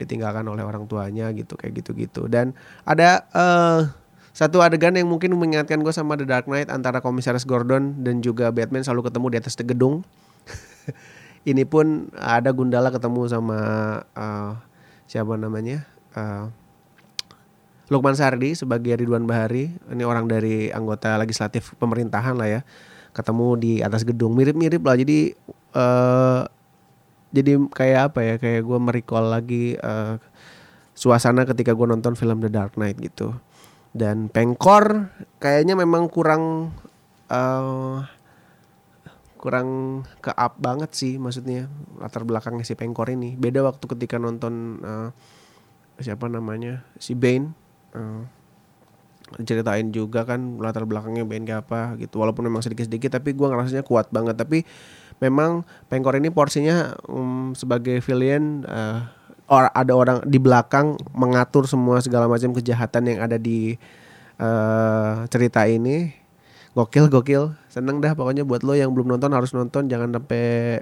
ditinggalkan 0.00 0.48
oleh 0.48 0.64
orang 0.64 0.88
tuanya 0.88 1.28
gitu 1.36 1.60
kayak 1.60 1.84
gitu-gitu 1.84 2.24
dan 2.26 2.56
ada 2.88 3.28
uh, 3.36 3.84
satu 4.30 4.62
adegan 4.62 4.94
yang 4.94 5.10
mungkin 5.10 5.34
mengingatkan 5.34 5.82
gue 5.82 5.92
sama 5.92 6.14
The 6.14 6.24
Dark 6.24 6.46
Knight 6.46 6.70
antara 6.70 7.02
Komisaris 7.02 7.44
Gordon 7.44 8.00
dan 8.00 8.22
juga 8.22 8.48
Batman 8.54 8.86
selalu 8.86 9.10
ketemu 9.10 9.26
di 9.26 9.36
atas 9.42 9.54
gedung. 9.58 10.06
Ini 11.50 11.66
pun 11.66 12.08
ada 12.14 12.54
Gundala 12.54 12.94
ketemu 12.94 13.26
sama 13.26 13.58
uh, 14.14 14.54
siapa 15.10 15.34
namanya 15.34 15.82
uh, 16.14 16.46
Lukman 17.90 18.14
Sardi 18.14 18.54
sebagai 18.54 18.94
Ridwan 18.94 19.26
Bahari. 19.26 19.74
Ini 19.90 20.06
orang 20.06 20.30
dari 20.30 20.70
anggota 20.70 21.18
legislatif 21.18 21.74
pemerintahan 21.82 22.38
lah 22.38 22.46
ya. 22.46 22.60
Ketemu 23.10 23.46
di 23.58 23.72
atas 23.82 24.06
gedung 24.06 24.38
mirip-mirip 24.38 24.78
lah. 24.78 24.94
Jadi 24.94 25.34
uh, 25.74 26.46
jadi 27.30 27.62
kayak 27.70 28.00
apa 28.12 28.20
ya 28.26 28.34
kayak 28.42 28.62
gue 28.66 28.78
merecall 28.78 29.26
lagi 29.30 29.78
uh, 29.78 30.18
suasana 30.94 31.46
ketika 31.46 31.72
gue 31.72 31.86
nonton 31.86 32.18
film 32.18 32.42
The 32.42 32.50
Dark 32.50 32.74
Knight 32.76 32.98
gitu. 32.98 33.32
Dan 33.90 34.30
Pengkor 34.30 35.10
kayaknya 35.42 35.74
memang 35.74 36.06
kurang 36.10 36.74
uh, 37.30 38.06
kurang 39.40 39.68
ke 40.20 40.28
up 40.36 40.60
banget 40.60 40.92
sih 40.92 41.16
maksudnya 41.16 41.64
latar 41.96 42.28
belakangnya 42.28 42.66
si 42.66 42.76
Pengkor 42.76 43.08
ini. 43.08 43.34
Beda 43.38 43.64
waktu 43.64 43.82
ketika 43.96 44.20
nonton 44.20 44.84
uh, 44.84 45.08
siapa 45.96 46.28
namanya 46.28 46.84
si 47.00 47.16
Bane 47.16 47.56
uh, 47.96 48.22
ceritain 49.40 49.94
juga 49.94 50.26
kan 50.26 50.58
latar 50.58 50.84
belakangnya 50.84 51.24
Bane 51.24 51.46
kayak 51.46 51.66
apa 51.66 51.96
gitu. 51.96 52.20
Walaupun 52.20 52.46
memang 52.46 52.60
sedikit-sedikit 52.60 53.16
tapi 53.16 53.32
gue 53.32 53.46
ngerasanya 53.46 53.86
kuat 53.86 54.12
banget. 54.12 54.36
Tapi 54.36 54.66
memang 55.20 55.62
Pengkor 55.86 56.16
ini 56.16 56.32
porsinya 56.32 56.96
um, 57.06 57.52
sebagai 57.52 58.00
villain 58.00 58.64
uh, 58.64 59.04
or 59.50 59.68
ada 59.74 59.92
orang 59.92 60.18
di 60.24 60.38
belakang 60.38 60.94
mengatur 61.12 61.66
semua 61.66 61.98
segala 62.00 62.30
macam 62.30 62.54
kejahatan 62.54 63.02
yang 63.10 63.18
ada 63.20 63.36
di 63.36 63.76
uh, 64.40 65.26
cerita 65.28 65.66
ini. 65.66 66.16
Gokil 66.70 67.10
gokil. 67.10 67.50
Seneng 67.66 67.98
dah 67.98 68.14
pokoknya 68.14 68.46
buat 68.46 68.62
lo 68.62 68.78
yang 68.78 68.94
belum 68.94 69.10
nonton 69.10 69.34
harus 69.34 69.50
nonton. 69.50 69.90
Jangan 69.90 70.14
sampai 70.14 70.78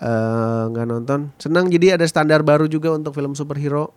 eh, 0.00 0.62
nggak 0.72 0.86
uh, 0.88 0.90
nonton. 0.96 1.28
Senang 1.36 1.68
jadi 1.68 2.00
ada 2.00 2.08
standar 2.08 2.40
baru 2.40 2.64
juga 2.64 2.88
untuk 2.88 3.12
film 3.12 3.36
superhero 3.36 3.92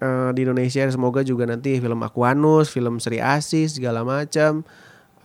uh, 0.00 0.32
di 0.32 0.48
Indonesia. 0.48 0.88
Semoga 0.88 1.20
juga 1.20 1.44
nanti 1.44 1.76
film 1.76 2.00
Aquanus 2.00 2.72
film 2.72 2.96
Sri 3.04 3.20
Asih 3.20 3.68
segala 3.68 4.00
macam 4.00 4.64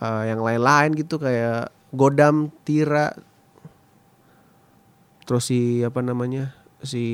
uh, 0.04 0.22
yang 0.28 0.44
lain-lain 0.44 0.92
gitu. 0.92 1.16
Kayak 1.16 1.72
Godam 1.96 2.52
Tira 2.68 3.16
terus 5.26 5.50
si 5.50 5.82
apa 5.82 6.00
namanya 6.00 6.54
si 6.86 7.04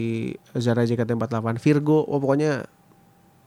Zara 0.53 0.85
JKT48 0.85 1.57
Virgo 1.59 2.05
oh 2.05 2.20
pokoknya 2.20 2.68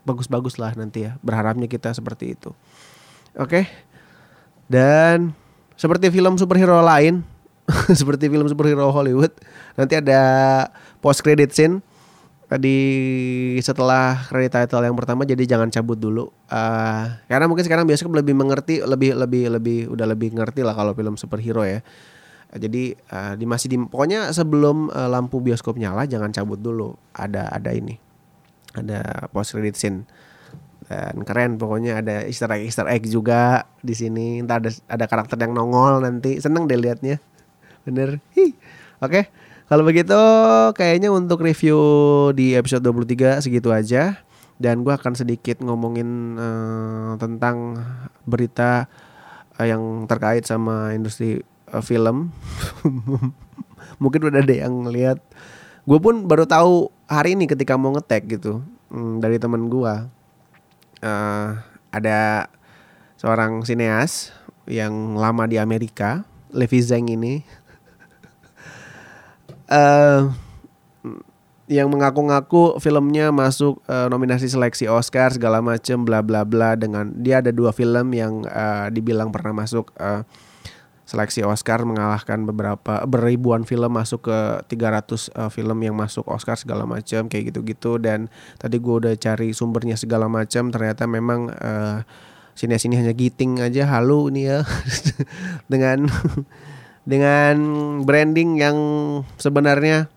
bagus-bagus 0.05 0.57
lah 0.57 0.73
nanti 0.73 1.05
ya 1.05 1.21
berharapnya 1.21 1.69
kita 1.69 1.93
seperti 1.93 2.33
itu. 2.37 2.51
Oke? 3.37 3.63
Okay. 3.63 3.65
dan 4.65 5.37
seperti 5.77 6.09
film 6.09 6.41
superhero 6.41 6.81
lain 6.81 7.21
seperti 7.99 8.25
film 8.33 8.49
superhero 8.49 8.89
Hollywood 8.89 9.29
nanti 9.77 9.97
ada 9.97 10.21
post 11.01 11.21
credit 11.21 11.53
scene. 11.53 11.85
Tadi 12.45 12.77
setelah 13.57 14.21
credit 14.29 14.53
title 14.53 14.85
yang 14.85 14.93
pertama 14.93 15.25
jadi 15.25 15.49
jangan 15.49 15.73
cabut 15.73 15.97
dulu. 15.97 16.29
Uh, 16.45 17.09
karena 17.25 17.49
mungkin 17.49 17.65
sekarang 17.65 17.89
bioskop 17.89 18.13
lebih 18.13 18.37
mengerti 18.37 18.85
lebih 18.85 19.17
lebih 19.17 19.49
lebih 19.49 19.79
udah 19.89 20.05
lebih 20.05 20.29
ngerti 20.37 20.61
lah 20.61 20.77
kalau 20.77 20.93
film 20.93 21.17
superhero 21.17 21.65
ya 21.65 21.81
jadi 22.55 22.95
uh, 23.11 23.33
di 23.35 23.43
masih 23.43 23.67
di 23.67 23.77
pokoknya 23.77 24.31
sebelum 24.31 24.87
uh, 24.87 25.11
lampu 25.11 25.43
bioskop 25.43 25.75
nyala 25.75 26.07
jangan 26.07 26.31
cabut 26.31 26.59
dulu. 26.59 26.95
Ada 27.11 27.51
ada 27.51 27.71
ini. 27.75 27.99
Ada 28.75 29.31
post 29.31 29.55
credit 29.55 29.75
scene. 29.75 30.07
Dan 30.85 31.25
keren 31.25 31.57
pokoknya 31.57 31.97
ada 32.05 32.21
Easter 32.29 32.45
egg 32.53 32.69
Easter 32.69 32.85
egg 32.85 33.09
juga 33.09 33.65
di 33.81 33.91
sini. 33.97 34.39
Entar 34.39 34.61
ada 34.63 34.71
ada 34.87 35.05
karakter 35.09 35.35
yang 35.41 35.51
nongol 35.51 35.99
nanti. 35.99 36.39
Seneng 36.39 36.69
deh 36.69 36.77
liatnya. 36.79 37.19
Bener. 37.83 38.21
Oke 38.35 38.53
okay. 39.01 39.23
Kalau 39.65 39.81
begitu 39.81 40.21
kayaknya 40.77 41.09
untuk 41.09 41.41
review 41.41 41.81
di 42.37 42.53
episode 42.53 42.85
23 42.85 43.41
segitu 43.41 43.73
aja. 43.73 44.21
Dan 44.55 44.87
gue 44.87 44.93
akan 44.93 45.19
sedikit 45.19 45.59
ngomongin 45.59 46.39
uh, 46.39 47.19
tentang 47.19 47.75
berita 48.23 48.87
uh, 49.59 49.65
yang 49.67 50.07
terkait 50.07 50.47
sama 50.47 50.95
industri 50.95 51.43
uh, 51.75 51.83
film. 51.83 52.31
Mungkin 54.01 54.31
udah 54.31 54.39
ada 54.39 54.55
yang 54.55 54.87
lihat. 54.87 55.19
Gue 55.83 55.99
pun 55.99 56.23
baru 56.25 56.47
tahu 56.47 56.89
hari 57.05 57.35
ini 57.35 57.45
ketika 57.45 57.75
mau 57.75 57.91
ngetek 57.93 58.39
gitu 58.39 58.63
hmm, 58.89 59.19
dari 59.19 59.35
temen 59.35 59.67
gue. 59.67 59.93
Uh, 61.03 61.59
ada 61.91 62.49
seorang 63.19 63.61
sineas 63.67 64.33
yang 64.65 65.19
lama 65.19 65.45
di 65.45 65.61
Amerika, 65.61 66.25
Levi 66.49 66.79
Zhang 66.81 67.11
ini 67.11 67.45
uh, 69.69 70.31
yang 71.77 71.89
mengaku-ngaku 71.89 72.77
filmnya 72.77 73.33
masuk 73.33 73.81
uh, 73.89 74.05
nominasi 74.05 74.45
seleksi 74.45 74.85
Oscar 74.85 75.33
segala 75.33 75.61
macem 75.65 76.05
bla 76.05 76.21
bla 76.21 76.45
bla 76.45 76.77
dengan 76.77 77.09
dia 77.17 77.41
ada 77.41 77.49
dua 77.49 77.73
film 77.73 78.13
yang 78.13 78.45
uh, 78.45 78.87
dibilang 78.93 79.33
pernah 79.33 79.65
masuk 79.65 79.89
uh, 79.97 80.21
seleksi 81.05 81.45
Oscar 81.45 81.85
mengalahkan 81.85 82.49
beberapa 82.49 83.05
beribuan 83.05 83.61
film 83.61 83.93
masuk 83.93 84.25
ke 84.25 84.37
300 84.73 85.29
uh, 85.37 85.49
film 85.53 85.77
yang 85.85 85.93
masuk 85.93 86.25
Oscar 86.25 86.57
segala 86.57 86.89
macam 86.89 87.29
kayak 87.29 87.53
gitu-gitu. 87.53 88.01
Dan 88.01 88.27
tadi 88.57 88.81
gue 88.81 88.95
udah 89.05 89.13
cari 89.13 89.53
sumbernya 89.53 89.95
segala 89.95 90.25
macam 90.25 90.73
ternyata 90.73 91.05
memang 91.05 91.53
uh, 91.53 92.01
sini 92.57 92.81
sini 92.81 92.97
hanya 92.97 93.13
giting 93.13 93.61
aja. 93.61 93.85
Halu 93.85 94.33
nih 94.33 94.43
ya. 94.49 94.59
Dengan 95.71 96.09
dengan 97.05 97.55
branding 98.01 98.57
yang 98.57 98.77
sebenarnya 99.37 100.09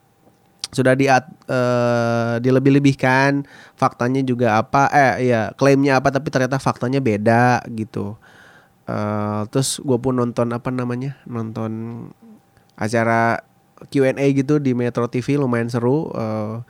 sudah 0.72 0.96
di 0.96 1.05
uh, 1.05 2.40
dilebih-lebihkan. 2.40 3.44
Faktanya 3.77 4.24
juga 4.24 4.57
apa 4.57 4.88
eh 4.88 5.29
ya 5.29 5.53
klaimnya 5.53 6.01
apa 6.01 6.09
tapi 6.09 6.33
ternyata 6.33 6.57
faktanya 6.57 7.05
beda 7.05 7.61
gitu 7.77 8.16
uh, 8.88 9.44
terus 9.53 9.79
gue 9.85 9.98
pun 10.01 10.16
nonton 10.16 10.51
apa 10.57 10.72
namanya 10.72 11.20
nonton 11.29 11.70
acara 12.74 13.44
Q&A 13.92 14.27
gitu 14.35 14.59
di 14.59 14.74
Metro 14.74 15.07
TV 15.07 15.38
lumayan 15.38 15.70
seru 15.70 16.11
uh, 16.11 16.64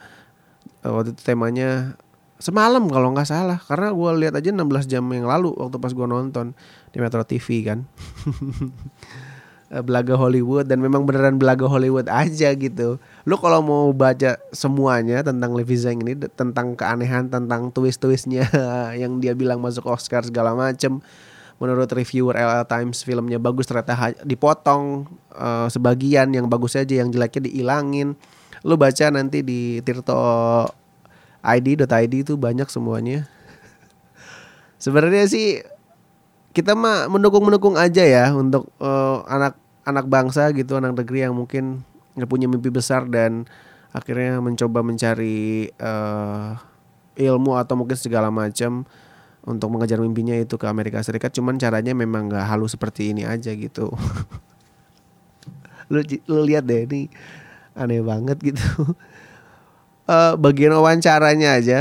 waktu 0.85 1.17
itu 1.17 1.23
temanya 1.25 1.97
semalam 2.39 2.85
kalau 2.87 3.15
nggak 3.15 3.29
salah 3.29 3.59
karena 3.59 3.95
gue 3.95 4.11
lihat 4.27 4.35
aja 4.37 4.51
16 4.53 4.91
jam 4.91 5.05
yang 5.11 5.27
lalu 5.27 5.55
waktu 5.57 5.81
pas 5.81 5.95
gue 5.95 6.07
nonton 6.07 6.53
di 6.93 6.99
Metro 7.01 7.23
TV 7.25 7.65
kan 7.65 7.87
belaga 9.69 10.17
Hollywood 10.17 10.65
dan 10.65 10.81
memang 10.81 11.05
beneran 11.05 11.37
belaga 11.37 11.69
Hollywood 11.69 12.09
aja 12.09 12.57
gitu. 12.57 12.97
Lu 13.29 13.37
kalau 13.37 13.61
mau 13.61 13.93
baca 13.93 14.41
semuanya 14.49 15.21
tentang 15.21 15.53
Levi 15.53 15.77
Zhang 15.77 16.01
ini 16.01 16.17
tentang 16.17 16.73
keanehan, 16.73 17.29
tentang 17.29 17.69
twist-twistnya 17.69 18.49
yang 19.03 19.21
dia 19.21 19.37
bilang 19.37 19.61
masuk 19.61 19.85
Oscar 19.85 20.25
segala 20.25 20.57
macem. 20.57 21.05
Menurut 21.59 21.91
reviewer 21.91 22.39
LL 22.39 22.67
Times 22.71 23.03
filmnya 23.03 23.43
bagus 23.43 23.67
ternyata 23.67 24.15
dipotong 24.23 25.11
uh, 25.35 25.67
sebagian 25.67 26.31
yang 26.31 26.47
bagus 26.47 26.79
aja 26.79 27.03
yang 27.03 27.11
jeleknya 27.11 27.51
diilangin. 27.51 28.15
Lu 28.63 28.79
baca 28.79 29.11
nanti 29.11 29.43
di 29.43 29.83
Tirto 29.83 30.15
ID.id 31.43 32.15
itu 32.15 32.39
banyak 32.39 32.71
semuanya. 32.71 33.27
Sebenarnya 34.83 35.27
sih 35.27 35.63
kita 36.55 36.79
mah 36.79 37.11
mendukung-mendukung 37.11 37.75
aja 37.75 38.03
ya 38.07 38.31
untuk 38.35 38.71
uh, 38.79 39.27
anak 39.27 39.59
anak 39.83 40.07
bangsa 40.07 40.51
gitu, 40.55 40.79
anak 40.79 40.95
negeri 40.95 41.27
yang 41.27 41.35
mungkin 41.35 41.83
nggak 42.19 42.31
punya 42.31 42.47
mimpi 42.51 42.71
besar 42.71 43.07
dan 43.07 43.47
akhirnya 43.95 44.43
mencoba 44.43 44.83
mencari 44.83 45.71
uh, 45.79 46.59
ilmu 47.19 47.59
atau 47.59 47.75
mungkin 47.75 47.99
segala 47.99 48.31
macam 48.31 48.87
untuk 49.45 49.69
mengejar 49.71 50.01
mimpinya 50.03 50.35
itu 50.35 50.57
ke 50.57 50.67
Amerika 50.67 51.05
Serikat. 51.05 51.35
Cuman 51.35 51.61
caranya 51.61 51.93
memang 51.93 52.33
nggak 52.33 52.47
halus 52.49 52.75
seperti 52.75 53.13
ini 53.13 53.29
aja 53.29 53.53
gitu. 53.55 53.93
lu 55.93 56.05
lu 56.29 56.41
lihat 56.45 56.69
deh 56.69 56.85
ini 56.85 57.09
aneh 57.73 58.05
banget 58.05 58.37
gitu. 58.43 58.93
uh, 60.09 60.37
bagian 60.45 60.77
wawancaranya 60.77 61.57
aja 61.57 61.79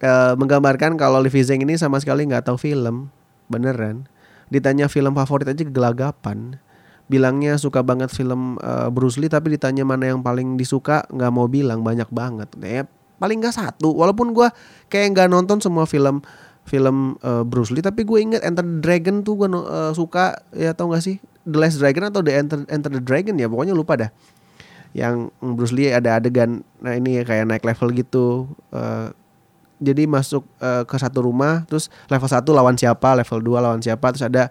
uh, 0.00 0.32
menggambarkan 0.40 0.96
kalau 0.96 1.20
Livi 1.20 1.44
Zeng 1.44 1.62
ini 1.62 1.76
sama 1.76 2.00
sekali 2.00 2.24
nggak 2.24 2.48
tahu 2.48 2.56
film 2.56 3.12
beneran 3.46 4.08
ditanya 4.48 4.86
film 4.86 5.14
favorit 5.14 5.50
aja 5.50 5.62
kegelagapan 5.62 6.58
bilangnya 7.06 7.54
suka 7.54 7.86
banget 7.86 8.10
film 8.10 8.58
uh, 8.58 8.90
Bruce 8.90 9.18
Lee 9.18 9.30
tapi 9.30 9.54
ditanya 9.54 9.86
mana 9.86 10.10
yang 10.10 10.22
paling 10.22 10.58
disuka 10.58 11.06
nggak 11.10 11.30
mau 11.30 11.46
bilang 11.46 11.86
banyak 11.86 12.10
banget 12.10 12.50
ya 12.58 12.82
paling 13.16 13.38
nggak 13.38 13.54
satu 13.54 13.94
walaupun 13.94 14.34
gue 14.34 14.50
kayak 14.90 15.14
nggak 15.14 15.28
nonton 15.30 15.62
semua 15.62 15.86
film 15.86 16.20
film 16.66 17.16
uh, 17.22 17.46
Bruce 17.46 17.70
Lee 17.70 17.80
tapi 17.80 18.02
gue 18.02 18.18
inget 18.18 18.42
Enter 18.42 18.66
the 18.66 18.82
Dragon 18.82 19.22
tuh 19.22 19.38
gue 19.38 19.48
uh, 19.48 19.94
suka 19.94 20.42
ya 20.52 20.74
tau 20.74 20.90
gak 20.90 21.06
sih? 21.06 21.22
The 21.46 21.58
Last 21.62 21.78
Dragon 21.78 22.10
atau 22.10 22.20
The 22.26 22.32
Enter, 22.34 22.58
Enter 22.66 22.90
the 22.90 23.02
Dragon 23.02 23.38
ya 23.38 23.46
pokoknya 23.46 23.72
lupa 23.72 23.94
dah. 23.94 24.10
Yang 24.92 25.30
Bruce 25.38 25.72
Lee 25.72 25.94
ada 25.94 26.18
adegan 26.18 26.66
nah 26.82 26.92
ini 26.98 27.18
ya 27.18 27.24
kayak 27.24 27.46
naik 27.46 27.64
level 27.64 27.94
gitu 27.94 28.26
uh, 28.74 29.14
jadi 29.78 30.08
masuk 30.08 30.42
uh, 30.58 30.88
ke 30.88 30.96
satu 30.96 31.24
rumah 31.24 31.68
terus 31.68 31.92
level 32.08 32.28
1 32.28 32.40
lawan 32.48 32.76
siapa 32.80 33.12
level 33.12 33.38
2 33.44 33.64
lawan 33.64 33.80
siapa 33.84 34.08
terus 34.08 34.24
ada 34.24 34.48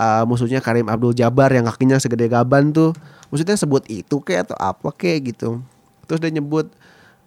uh, 0.00 0.24
musuhnya 0.24 0.64
Karim 0.64 0.88
Abdul 0.88 1.12
Jabbar 1.12 1.52
yang 1.52 1.68
kakinya 1.68 2.00
segede 2.00 2.32
gaban 2.32 2.72
tuh. 2.72 2.96
Maksudnya 3.28 3.56
sebut 3.60 3.84
itu 3.92 4.18
kayak 4.24 4.50
atau 4.50 4.58
apa 4.58 4.88
kayak 4.96 5.34
gitu. 5.36 5.60
Terus 6.08 6.18
dia 6.18 6.32
nyebut 6.34 6.72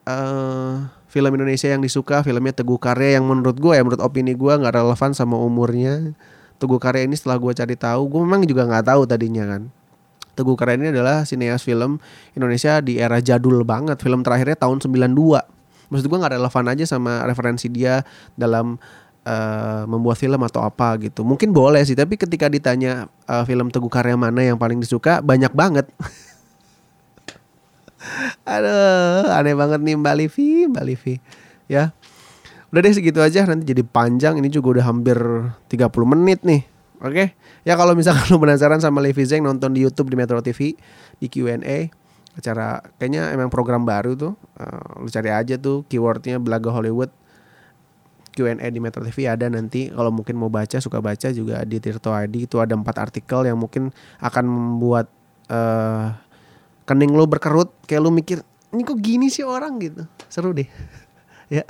uh, 0.09 0.87
film 1.13 1.29
Indonesia 1.37 1.69
yang 1.69 1.85
disuka 1.85 2.25
filmnya 2.25 2.57
Teguh 2.57 2.81
Karya 2.81 3.21
yang 3.21 3.29
menurut 3.29 3.61
gue 3.61 3.77
ya 3.77 3.85
menurut 3.85 4.01
opini 4.01 4.33
gue 4.33 4.49
nggak 4.49 4.73
relevan 4.73 5.13
sama 5.13 5.37
umurnya. 5.37 6.17
Teguh 6.57 6.81
Karya 6.81 7.05
ini 7.05 7.13
setelah 7.13 7.37
gue 7.37 7.53
cari 7.53 7.77
tahu 7.77 8.09
gue 8.09 8.19
memang 8.25 8.41
juga 8.49 8.65
nggak 8.65 8.89
tahu 8.89 9.05
tadinya 9.05 9.45
kan. 9.45 9.69
Teguh 10.33 10.57
Karya 10.57 10.81
ini 10.81 10.89
adalah 10.89 11.21
sineas 11.29 11.61
film 11.61 12.01
Indonesia 12.33 12.81
di 12.81 12.97
era 12.97 13.21
jadul 13.21 13.61
banget 13.61 14.01
film 14.01 14.25
terakhirnya 14.25 14.57
tahun 14.57 14.81
92 14.81 15.13
maksud 15.93 16.09
gue 16.09 16.17
nggak 16.17 16.33
relevan 16.41 16.65
aja 16.73 16.85
sama 16.89 17.21
referensi 17.29 17.69
dia 17.69 18.01
dalam 18.33 18.81
uh, 19.29 19.83
membuat 19.85 20.17
film 20.17 20.41
atau 20.41 20.65
apa 20.65 20.97
gitu. 20.97 21.21
Mungkin 21.21 21.53
boleh 21.53 21.85
sih 21.85 21.93
tapi 21.93 22.17
ketika 22.17 22.49
ditanya 22.49 23.05
uh, 23.29 23.45
film 23.45 23.69
Teguh 23.69 23.93
Karya 23.93 24.17
mana 24.17 24.41
yang 24.41 24.57
paling 24.57 24.81
disuka 24.81 25.21
banyak 25.21 25.53
banget 25.53 25.85
Aduh, 28.43 29.31
aneh 29.31 29.55
banget 29.55 29.79
nih 29.79 29.95
Mbak 29.95 30.15
Livi, 30.19 30.47
Mbak 30.67 30.85
Livi. 30.85 31.15
Ya. 31.71 31.95
Udah 32.73 32.81
deh 32.81 32.93
segitu 32.93 33.21
aja 33.21 33.45
nanti 33.45 33.69
jadi 33.69 33.85
panjang. 33.85 34.37
Ini 34.41 34.49
juga 34.49 34.79
udah 34.79 34.85
hampir 34.89 35.17
30 35.69 35.89
menit 36.09 36.41
nih. 36.41 36.65
Oke. 37.03 37.35
Ya 37.63 37.75
kalau 37.75 37.93
misalkan 37.93 38.27
lo 38.31 38.39
penasaran 38.39 38.79
sama 38.79 39.03
Livi 39.03 39.23
Zeng 39.27 39.43
nonton 39.43 39.75
di 39.75 39.83
YouTube 39.83 40.11
di 40.11 40.15
Metro 40.15 40.39
TV 40.39 40.75
di 41.19 41.27
Q&A 41.27 41.91
acara 42.33 42.81
kayaknya 42.97 43.29
emang 43.29 43.53
program 43.53 43.85
baru 43.85 44.17
tuh 44.17 44.33
uh, 44.57 45.05
lu 45.05 45.09
cari 45.09 45.29
aja 45.29 45.53
tuh 45.53 45.85
keywordnya 45.85 46.41
belaga 46.41 46.73
Hollywood 46.73 47.13
Q&A 48.33 48.65
di 48.73 48.81
Metro 48.81 49.05
TV 49.05 49.29
ada 49.29 49.45
nanti 49.45 49.93
kalau 49.93 50.09
mungkin 50.09 50.41
mau 50.41 50.49
baca 50.49 50.81
suka 50.81 50.97
baca 50.97 51.29
juga 51.29 51.61
di 51.61 51.77
Tirto 51.77 52.09
ID 52.09 52.49
itu 52.49 52.57
ada 52.57 52.73
empat 52.73 52.97
artikel 52.97 53.45
yang 53.45 53.61
mungkin 53.61 53.93
akan 54.17 54.45
membuat 54.49 55.13
uh, 55.53 56.17
kening 56.83 57.11
lu 57.15 57.27
berkerut 57.27 57.71
kayak 57.87 58.01
lu 58.03 58.11
mikir 58.11 58.43
ini 58.73 58.81
kok 58.81 58.99
gini 58.99 59.27
sih 59.29 59.45
orang? 59.45 59.77
gitu. 59.79 60.03
Seru 60.27 60.51
deh. 60.51 60.67
Ya. 61.51 61.61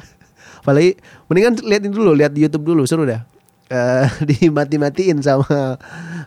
Apalagi 0.64 0.96
mendingan 1.28 1.60
liatin 1.60 1.92
dulu 1.92 2.16
lihat 2.16 2.32
di 2.32 2.48
YouTube 2.48 2.64
dulu 2.64 2.88
seru 2.88 3.04
dah. 3.04 3.28
Uh, 3.68 4.08
dimati-matiin 4.30 5.20
sama 5.20 5.76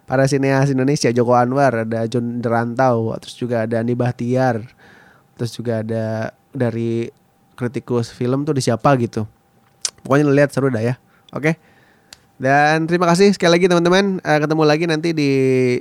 para 0.05 0.29
sineas 0.29 0.69
Indonesia 0.69 1.09
Joko 1.09 1.33
Anwar 1.33 1.89
ada 1.89 2.05
John 2.05 2.45
Derantau 2.45 3.17
terus 3.17 3.33
juga 3.39 3.65
ada 3.65 3.81
Andi 3.81 3.97
Bahtiar 3.97 4.61
terus 5.41 5.57
juga 5.57 5.81
ada 5.81 6.37
dari 6.53 7.09
kritikus 7.57 8.13
film 8.13 8.45
tuh 8.45 8.53
di 8.53 8.61
siapa 8.61 8.93
gitu. 9.01 9.25
Pokoknya 10.05 10.29
lihat 10.29 10.53
seru 10.53 10.69
dah 10.69 10.85
ya. 10.85 11.01
Oke? 11.33 11.57
Dan 12.37 12.85
terima 12.85 13.09
kasih 13.09 13.33
sekali 13.33 13.57
lagi 13.57 13.73
teman-teman. 13.73 14.21
Uh, 14.21 14.39
ketemu 14.43 14.63
lagi 14.69 14.85
nanti 14.85 15.17
di 15.17 15.31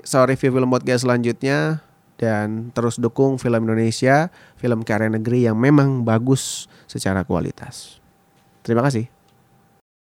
Sorry 0.08 0.39
Review 0.39 0.56
Film 0.56 0.72
Podcast 0.72 1.04
selanjutnya 1.04 1.84
dan 2.15 2.71
terus 2.71 2.99
dukung 2.99 3.39
film 3.39 3.67
Indonesia, 3.67 4.32
film 4.60 4.84
karya 4.84 5.12
negeri 5.12 5.47
yang 5.47 5.60
memang 5.60 6.04
bagus 6.04 6.67
secara 6.88 7.23
kualitas. 7.28 7.99
Terima 8.63 8.84
kasih. 8.84 9.14